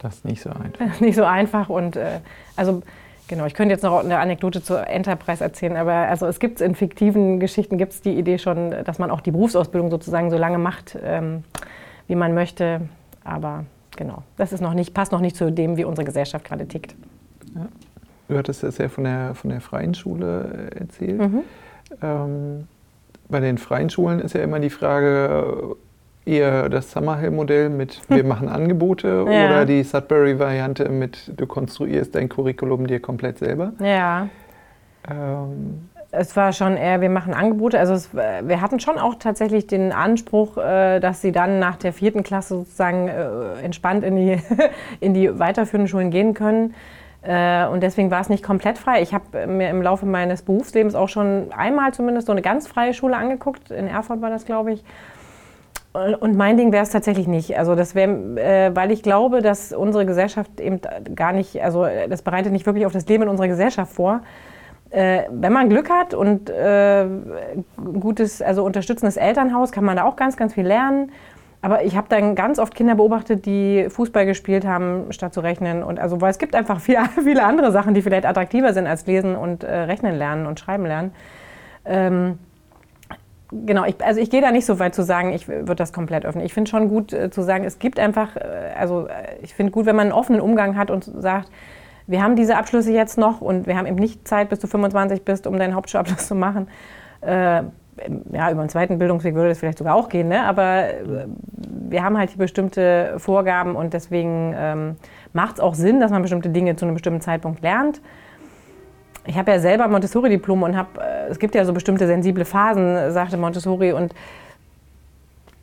Das 0.00 0.16
ist 0.16 0.24
nicht 0.24 0.42
so 0.42 0.50
einfach. 0.50 0.78
Das 0.78 0.88
ist 0.94 1.00
nicht 1.00 1.14
so 1.14 1.24
einfach. 1.24 1.68
Und 1.68 1.94
äh, 1.94 2.18
also 2.56 2.82
genau, 3.28 3.46
ich 3.46 3.54
könnte 3.54 3.72
jetzt 3.72 3.82
noch 3.82 4.02
eine 4.02 4.18
Anekdote 4.18 4.60
zur 4.60 4.88
Enterprise 4.88 5.42
erzählen, 5.42 5.76
aber 5.76 5.92
also 5.92 6.26
es 6.26 6.40
gibt 6.40 6.60
in 6.60 6.74
fiktiven 6.74 7.38
Geschichten 7.38 7.78
gibt 7.78 7.92
es 7.92 8.02
die 8.02 8.18
Idee 8.18 8.38
schon, 8.38 8.74
dass 8.84 8.98
man 8.98 9.12
auch 9.12 9.20
die 9.20 9.30
Berufsausbildung 9.30 9.90
sozusagen 9.90 10.30
so 10.30 10.36
lange 10.36 10.58
macht, 10.58 10.98
ähm, 11.00 11.44
wie 12.08 12.16
man 12.16 12.34
möchte. 12.34 12.82
Aber 13.22 13.64
genau, 13.96 14.24
das 14.36 14.52
ist 14.52 14.60
noch 14.60 14.74
nicht, 14.74 14.94
passt 14.94 15.12
noch 15.12 15.20
nicht 15.20 15.36
zu 15.36 15.52
dem, 15.52 15.76
wie 15.76 15.84
unsere 15.84 16.04
Gesellschaft 16.04 16.44
gerade 16.44 16.66
tickt. 16.66 16.96
Ja. 17.54 17.66
Du 18.28 18.36
hattest 18.36 18.62
das 18.62 18.78
ja 18.78 18.88
von 18.88 19.04
der, 19.04 19.34
von 19.34 19.50
der 19.50 19.60
freien 19.60 19.94
Schule 19.94 20.70
äh, 20.74 20.78
erzählt. 20.80 21.18
Mhm. 21.18 21.42
Ähm, 22.02 22.68
bei 23.28 23.40
den 23.40 23.58
freien 23.58 23.90
Schulen 23.90 24.20
ist 24.20 24.34
ja 24.34 24.42
immer 24.42 24.58
die 24.58 24.70
Frage, 24.70 25.76
äh, 26.26 26.38
eher 26.38 26.68
das 26.68 26.90
Summerhill-Modell 26.90 27.68
mit 27.68 28.00
wir 28.08 28.24
machen 28.24 28.48
Angebote 28.48 29.26
ja. 29.28 29.46
oder 29.46 29.64
die 29.64 29.84
Sudbury-Variante 29.84 30.88
mit 30.88 31.32
du 31.36 31.46
konstruierst 31.46 32.16
dein 32.16 32.28
Curriculum 32.28 32.88
dir 32.88 33.00
komplett 33.00 33.38
selber. 33.38 33.72
Ja. 33.78 34.28
Ähm. 35.08 35.88
Es 36.10 36.34
war 36.34 36.52
schon 36.52 36.76
eher, 36.76 37.00
wir 37.00 37.10
machen 37.10 37.34
Angebote. 37.34 37.78
Also 37.78 37.92
es, 37.92 38.12
wir 38.14 38.60
hatten 38.60 38.80
schon 38.80 38.98
auch 38.98 39.16
tatsächlich 39.16 39.66
den 39.66 39.92
Anspruch, 39.92 40.56
äh, 40.56 40.98
dass 40.98 41.20
sie 41.20 41.30
dann 41.30 41.60
nach 41.60 41.76
der 41.76 41.92
vierten 41.92 42.24
Klasse 42.24 42.56
sozusagen 42.56 43.08
entspannt 43.62 44.02
in 44.02 44.16
die, 44.16 44.40
in 45.00 45.14
die 45.14 45.38
weiterführenden 45.38 45.88
Schulen 45.88 46.10
gehen 46.10 46.34
können. 46.34 46.74
Äh, 47.26 47.66
und 47.66 47.82
deswegen 47.82 48.10
war 48.10 48.20
es 48.20 48.28
nicht 48.28 48.44
komplett 48.44 48.78
frei. 48.78 49.02
Ich 49.02 49.12
habe 49.12 49.46
mir 49.46 49.68
im 49.68 49.82
Laufe 49.82 50.06
meines 50.06 50.42
Berufslebens 50.42 50.94
auch 50.94 51.08
schon 51.08 51.52
einmal 51.52 51.92
zumindest 51.92 52.26
so 52.26 52.32
eine 52.32 52.42
ganz 52.42 52.68
freie 52.68 52.94
Schule 52.94 53.16
angeguckt. 53.16 53.70
In 53.70 53.88
Erfurt 53.88 54.22
war 54.22 54.30
das, 54.30 54.44
glaube 54.44 54.72
ich. 54.72 54.84
Und 56.20 56.36
mein 56.36 56.56
Ding 56.56 56.72
wäre 56.72 56.82
es 56.82 56.90
tatsächlich 56.90 57.26
nicht. 57.26 57.58
Also 57.58 57.74
das 57.74 57.94
wäre, 57.94 58.10
äh, 58.10 58.76
weil 58.76 58.92
ich 58.92 59.02
glaube, 59.02 59.40
dass 59.42 59.72
unsere 59.72 60.06
Gesellschaft 60.06 60.60
eben 60.60 60.80
gar 61.14 61.32
nicht, 61.32 61.60
also 61.62 61.86
das 62.08 62.22
bereitet 62.22 62.52
nicht 62.52 62.66
wirklich 62.66 62.86
auf 62.86 62.92
das 62.92 63.06
Leben 63.08 63.24
in 63.24 63.28
unserer 63.28 63.48
Gesellschaft 63.48 63.92
vor. 63.92 64.20
Äh, 64.90 65.22
wenn 65.30 65.52
man 65.52 65.68
Glück 65.68 65.90
hat 65.90 66.14
und 66.14 66.48
äh, 66.48 67.06
gutes, 67.98 68.40
also 68.40 68.64
unterstützendes 68.64 69.16
Elternhaus, 69.16 69.72
kann 69.72 69.84
man 69.84 69.96
da 69.96 70.04
auch 70.04 70.16
ganz, 70.16 70.36
ganz 70.36 70.54
viel 70.54 70.66
lernen. 70.66 71.10
Aber 71.62 71.84
ich 71.84 71.96
habe 71.96 72.06
dann 72.08 72.34
ganz 72.34 72.58
oft 72.58 72.74
Kinder 72.74 72.94
beobachtet, 72.94 73.46
die 73.46 73.86
Fußball 73.88 74.26
gespielt 74.26 74.64
haben, 74.66 75.12
statt 75.12 75.34
zu 75.34 75.40
rechnen. 75.40 75.82
Und 75.82 75.98
also, 75.98 76.20
weil 76.20 76.30
es 76.30 76.38
gibt 76.38 76.54
einfach 76.54 76.80
viel, 76.80 76.98
viele 77.22 77.44
andere 77.44 77.72
Sachen, 77.72 77.94
die 77.94 78.02
vielleicht 78.02 78.26
attraktiver 78.26 78.72
sind 78.72 78.86
als 78.86 79.06
Lesen 79.06 79.36
und 79.36 79.64
äh, 79.64 79.72
Rechnen 79.72 80.16
lernen 80.16 80.46
und 80.46 80.60
Schreiben 80.60 80.86
lernen. 80.86 81.12
Ähm, 81.84 82.38
genau, 83.50 83.84
ich, 83.84 83.96
also 84.04 84.20
ich 84.20 84.30
gehe 84.30 84.40
da 84.40 84.50
nicht 84.50 84.66
so 84.66 84.78
weit 84.78 84.94
zu 84.94 85.02
sagen, 85.02 85.32
ich 85.32 85.48
würde 85.48 85.76
das 85.76 85.92
komplett 85.92 86.24
öffnen. 86.24 86.44
Ich 86.44 86.54
finde 86.54 86.70
schon 86.70 86.88
gut 86.88 87.12
äh, 87.12 87.30
zu 87.30 87.42
sagen, 87.42 87.64
es 87.64 87.78
gibt 87.78 87.98
einfach, 87.98 88.36
äh, 88.36 88.40
also 88.78 89.06
äh, 89.06 89.36
ich 89.42 89.54
finde 89.54 89.72
gut, 89.72 89.86
wenn 89.86 89.96
man 89.96 90.06
einen 90.06 90.12
offenen 90.12 90.40
Umgang 90.40 90.76
hat 90.76 90.90
und 90.90 91.04
sagt, 91.04 91.50
wir 92.06 92.22
haben 92.22 92.36
diese 92.36 92.56
Abschlüsse 92.56 92.92
jetzt 92.92 93.18
noch 93.18 93.40
und 93.40 93.66
wir 93.66 93.76
haben 93.76 93.86
eben 93.86 93.96
nicht 93.96 94.28
Zeit, 94.28 94.48
bis 94.48 94.60
du 94.60 94.68
25 94.68 95.24
bist, 95.24 95.46
um 95.46 95.58
deinen 95.58 95.74
Hauptschulabschluss 95.74 96.26
zu 96.28 96.34
machen. 96.34 96.68
Ja, 98.32 98.50
über 98.50 98.60
einen 98.60 98.68
zweiten 98.68 98.98
Bildungsweg 98.98 99.34
würde 99.34 99.48
das 99.48 99.58
vielleicht 99.58 99.78
sogar 99.78 99.94
auch 99.94 100.10
gehen, 100.10 100.28
ne? 100.28 100.44
aber 100.44 100.88
äh, 100.88 101.26
wir 101.88 102.02
haben 102.02 102.18
halt 102.18 102.36
bestimmte 102.36 103.14
Vorgaben 103.16 103.74
und 103.74 103.94
deswegen 103.94 104.54
ähm, 104.56 104.96
macht 105.32 105.54
es 105.54 105.60
auch 105.60 105.74
Sinn, 105.74 106.00
dass 106.00 106.10
man 106.10 106.20
bestimmte 106.20 106.50
Dinge 106.50 106.76
zu 106.76 106.84
einem 106.84 106.94
bestimmten 106.94 107.22
Zeitpunkt 107.22 107.62
lernt. 107.62 108.02
Ich 109.26 109.38
habe 109.38 109.50
ja 109.50 109.58
selber 109.58 109.88
Montessori-Diplom 109.88 110.62
und 110.62 110.76
habe, 110.76 111.00
äh, 111.00 111.30
es 111.30 111.38
gibt 111.38 111.54
ja 111.54 111.64
so 111.64 111.72
bestimmte 111.72 112.06
sensible 112.06 112.44
Phasen, 112.44 113.12
sagte 113.12 113.38
Montessori, 113.38 113.92
und 113.92 114.14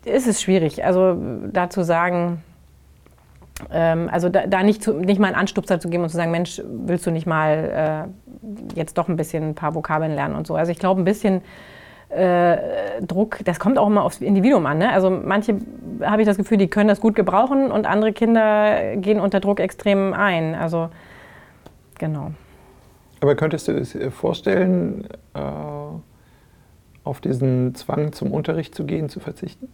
ist 0.04 0.26
es 0.26 0.42
schwierig, 0.42 0.84
also 0.84 1.16
da 1.52 1.70
zu 1.70 1.82
sagen, 1.82 2.42
ähm, 3.70 4.08
also 4.12 4.28
da, 4.28 4.46
da, 4.46 4.62
nicht, 4.62 4.82
zu, 4.82 4.94
nicht 4.94 5.20
mal 5.20 5.28
einen 5.28 5.36
Anstupser 5.36 5.80
zu 5.80 5.88
geben 5.88 6.02
und 6.02 6.10
zu 6.10 6.16
sagen, 6.16 6.30
Mensch, 6.30 6.60
willst 6.66 7.06
du 7.06 7.10
nicht 7.10 7.26
mal 7.26 8.08
äh, 8.08 8.78
jetzt 8.78 8.98
doch 8.98 9.08
ein 9.08 9.16
bisschen 9.16 9.50
ein 9.50 9.54
paar 9.54 9.74
Vokabeln 9.74 10.14
lernen 10.14 10.34
und 10.34 10.46
so. 10.46 10.54
Also 10.54 10.72
ich 10.72 10.78
glaube, 10.78 11.00
ein 11.00 11.04
bisschen 11.04 11.42
äh, 12.08 13.02
Druck, 13.02 13.38
das 13.44 13.58
kommt 13.58 13.78
auch 13.78 13.86
immer 13.86 14.04
aufs 14.04 14.20
Individuum 14.20 14.66
an. 14.66 14.78
Ne? 14.78 14.92
Also 14.92 15.10
manche 15.10 15.56
habe 16.02 16.22
ich 16.22 16.26
das 16.26 16.36
Gefühl, 16.36 16.58
die 16.58 16.68
können 16.68 16.88
das 16.88 17.00
gut 17.00 17.14
gebrauchen 17.14 17.70
und 17.70 17.86
andere 17.86 18.12
Kinder 18.12 18.96
gehen 18.96 19.20
unter 19.20 19.40
Druck 19.40 19.60
extrem 19.60 20.12
ein. 20.12 20.54
Also 20.54 20.90
genau. 21.98 22.32
Aber 23.20 23.34
könntest 23.34 23.68
du 23.68 23.80
dir 23.80 24.10
vorstellen, 24.10 25.08
äh, 25.34 25.40
auf 27.04 27.20
diesen 27.20 27.74
Zwang 27.74 28.12
zum 28.12 28.32
Unterricht 28.32 28.74
zu 28.74 28.84
gehen, 28.84 29.08
zu 29.08 29.20
verzichten? 29.20 29.68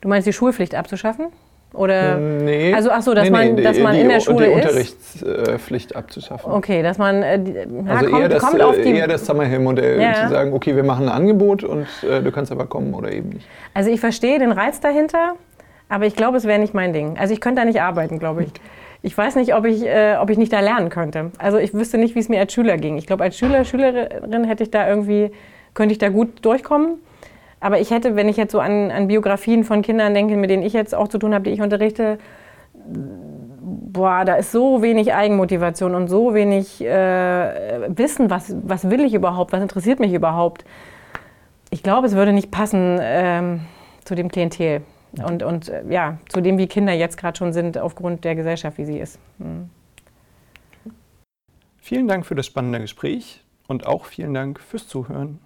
Du 0.00 0.08
meinst 0.08 0.26
die 0.26 0.32
Schulpflicht 0.32 0.74
abzuschaffen? 0.74 1.26
Oder 1.72 2.16
nee. 2.18 2.74
Also 2.74 2.90
ach 2.90 3.02
so, 3.02 3.14
dass 3.14 3.24
nee, 3.24 3.30
man, 3.30 3.56
dass 3.56 3.78
man 3.78 3.94
die, 3.94 4.00
in 4.00 4.08
der 4.08 4.20
Schule 4.20 4.48
die 4.48 4.52
Unterrichtspflicht 4.52 5.96
abzuschaffen. 5.96 6.52
Okay, 6.52 6.82
dass 6.82 6.98
man 6.98 7.22
äh, 7.22 7.38
die, 7.38 7.58
also 7.88 8.10
kommt, 8.10 8.22
eher 8.22 8.28
das, 8.28 8.42
kommt 8.42 8.62
auf 8.62 8.76
die, 8.76 8.94
eher 8.94 9.08
das 9.08 9.24
Summerhill-Modell, 9.24 10.00
ja. 10.00 10.24
zu 10.24 10.28
sagen, 10.28 10.52
okay, 10.52 10.76
wir 10.76 10.84
machen 10.84 11.08
ein 11.08 11.14
Angebot 11.14 11.64
und 11.64 11.86
äh, 12.02 12.20
du 12.22 12.30
kannst 12.30 12.52
aber 12.52 12.66
kommen 12.66 12.92
oder 12.92 13.10
eben 13.10 13.30
nicht. 13.30 13.46
Also 13.72 13.90
ich 13.90 14.00
verstehe 14.00 14.38
den 14.38 14.52
Reiz 14.52 14.80
dahinter, 14.80 15.34
aber 15.88 16.06
ich 16.06 16.14
glaube, 16.14 16.36
es 16.36 16.44
wäre 16.44 16.58
nicht 16.58 16.74
mein 16.74 16.92
Ding. 16.92 17.16
Also 17.18 17.32
ich 17.32 17.40
könnte 17.40 17.62
da 17.62 17.64
nicht 17.64 17.80
arbeiten, 17.80 18.18
glaube 18.18 18.44
ich. 18.44 18.50
Ich 19.04 19.16
weiß 19.18 19.34
nicht, 19.36 19.54
ob 19.54 19.64
ich, 19.64 19.84
äh, 19.84 20.16
ob 20.20 20.30
ich 20.30 20.38
nicht 20.38 20.52
da 20.52 20.60
lernen 20.60 20.88
könnte. 20.90 21.32
Also 21.38 21.58
ich 21.58 21.74
wüsste 21.74 21.98
nicht, 21.98 22.14
wie 22.14 22.20
es 22.20 22.28
mir 22.28 22.38
als 22.38 22.52
Schüler 22.52 22.76
ging. 22.76 22.98
Ich 22.98 23.06
glaube, 23.06 23.24
als 23.24 23.36
Schüler, 23.36 23.64
Schülerin 23.64 24.44
hätte 24.44 24.62
ich 24.62 24.70
da 24.70 24.88
irgendwie, 24.88 25.32
könnte 25.74 25.92
ich 25.92 25.98
da 25.98 26.08
gut 26.08 26.44
durchkommen. 26.44 26.98
Aber 27.62 27.78
ich 27.78 27.92
hätte, 27.92 28.16
wenn 28.16 28.28
ich 28.28 28.36
jetzt 28.36 28.50
so 28.50 28.58
an, 28.58 28.90
an 28.90 29.06
Biografien 29.06 29.62
von 29.62 29.82
Kindern 29.82 30.14
denke, 30.14 30.36
mit 30.36 30.50
denen 30.50 30.64
ich 30.64 30.72
jetzt 30.72 30.96
auch 30.96 31.06
zu 31.06 31.18
tun 31.18 31.32
habe, 31.32 31.44
die 31.44 31.50
ich 31.50 31.62
unterrichte, 31.62 32.18
boah, 32.82 34.24
da 34.24 34.34
ist 34.34 34.50
so 34.50 34.82
wenig 34.82 35.14
Eigenmotivation 35.14 35.94
und 35.94 36.08
so 36.08 36.34
wenig 36.34 36.84
äh, 36.84 37.96
Wissen, 37.96 38.30
was, 38.30 38.52
was 38.64 38.90
will 38.90 39.04
ich 39.04 39.14
überhaupt, 39.14 39.52
was 39.52 39.62
interessiert 39.62 40.00
mich 40.00 40.12
überhaupt. 40.12 40.64
Ich 41.70 41.84
glaube, 41.84 42.08
es 42.08 42.16
würde 42.16 42.32
nicht 42.32 42.50
passen 42.50 42.98
ähm, 43.00 43.60
zu 44.04 44.16
dem 44.16 44.28
Klientel 44.28 44.82
und, 45.24 45.44
und 45.44 45.68
äh, 45.68 45.84
ja, 45.88 46.18
zu 46.28 46.40
dem, 46.40 46.58
wie 46.58 46.66
Kinder 46.66 46.92
jetzt 46.92 47.16
gerade 47.16 47.38
schon 47.38 47.52
sind, 47.52 47.78
aufgrund 47.78 48.24
der 48.24 48.34
Gesellschaft, 48.34 48.76
wie 48.76 48.86
sie 48.86 48.98
ist. 48.98 49.20
Hm. 49.38 49.70
Vielen 51.78 52.08
Dank 52.08 52.26
für 52.26 52.34
das 52.34 52.46
spannende 52.46 52.80
Gespräch 52.80 53.44
und 53.68 53.86
auch 53.86 54.06
vielen 54.06 54.34
Dank 54.34 54.58
fürs 54.58 54.88
Zuhören. 54.88 55.38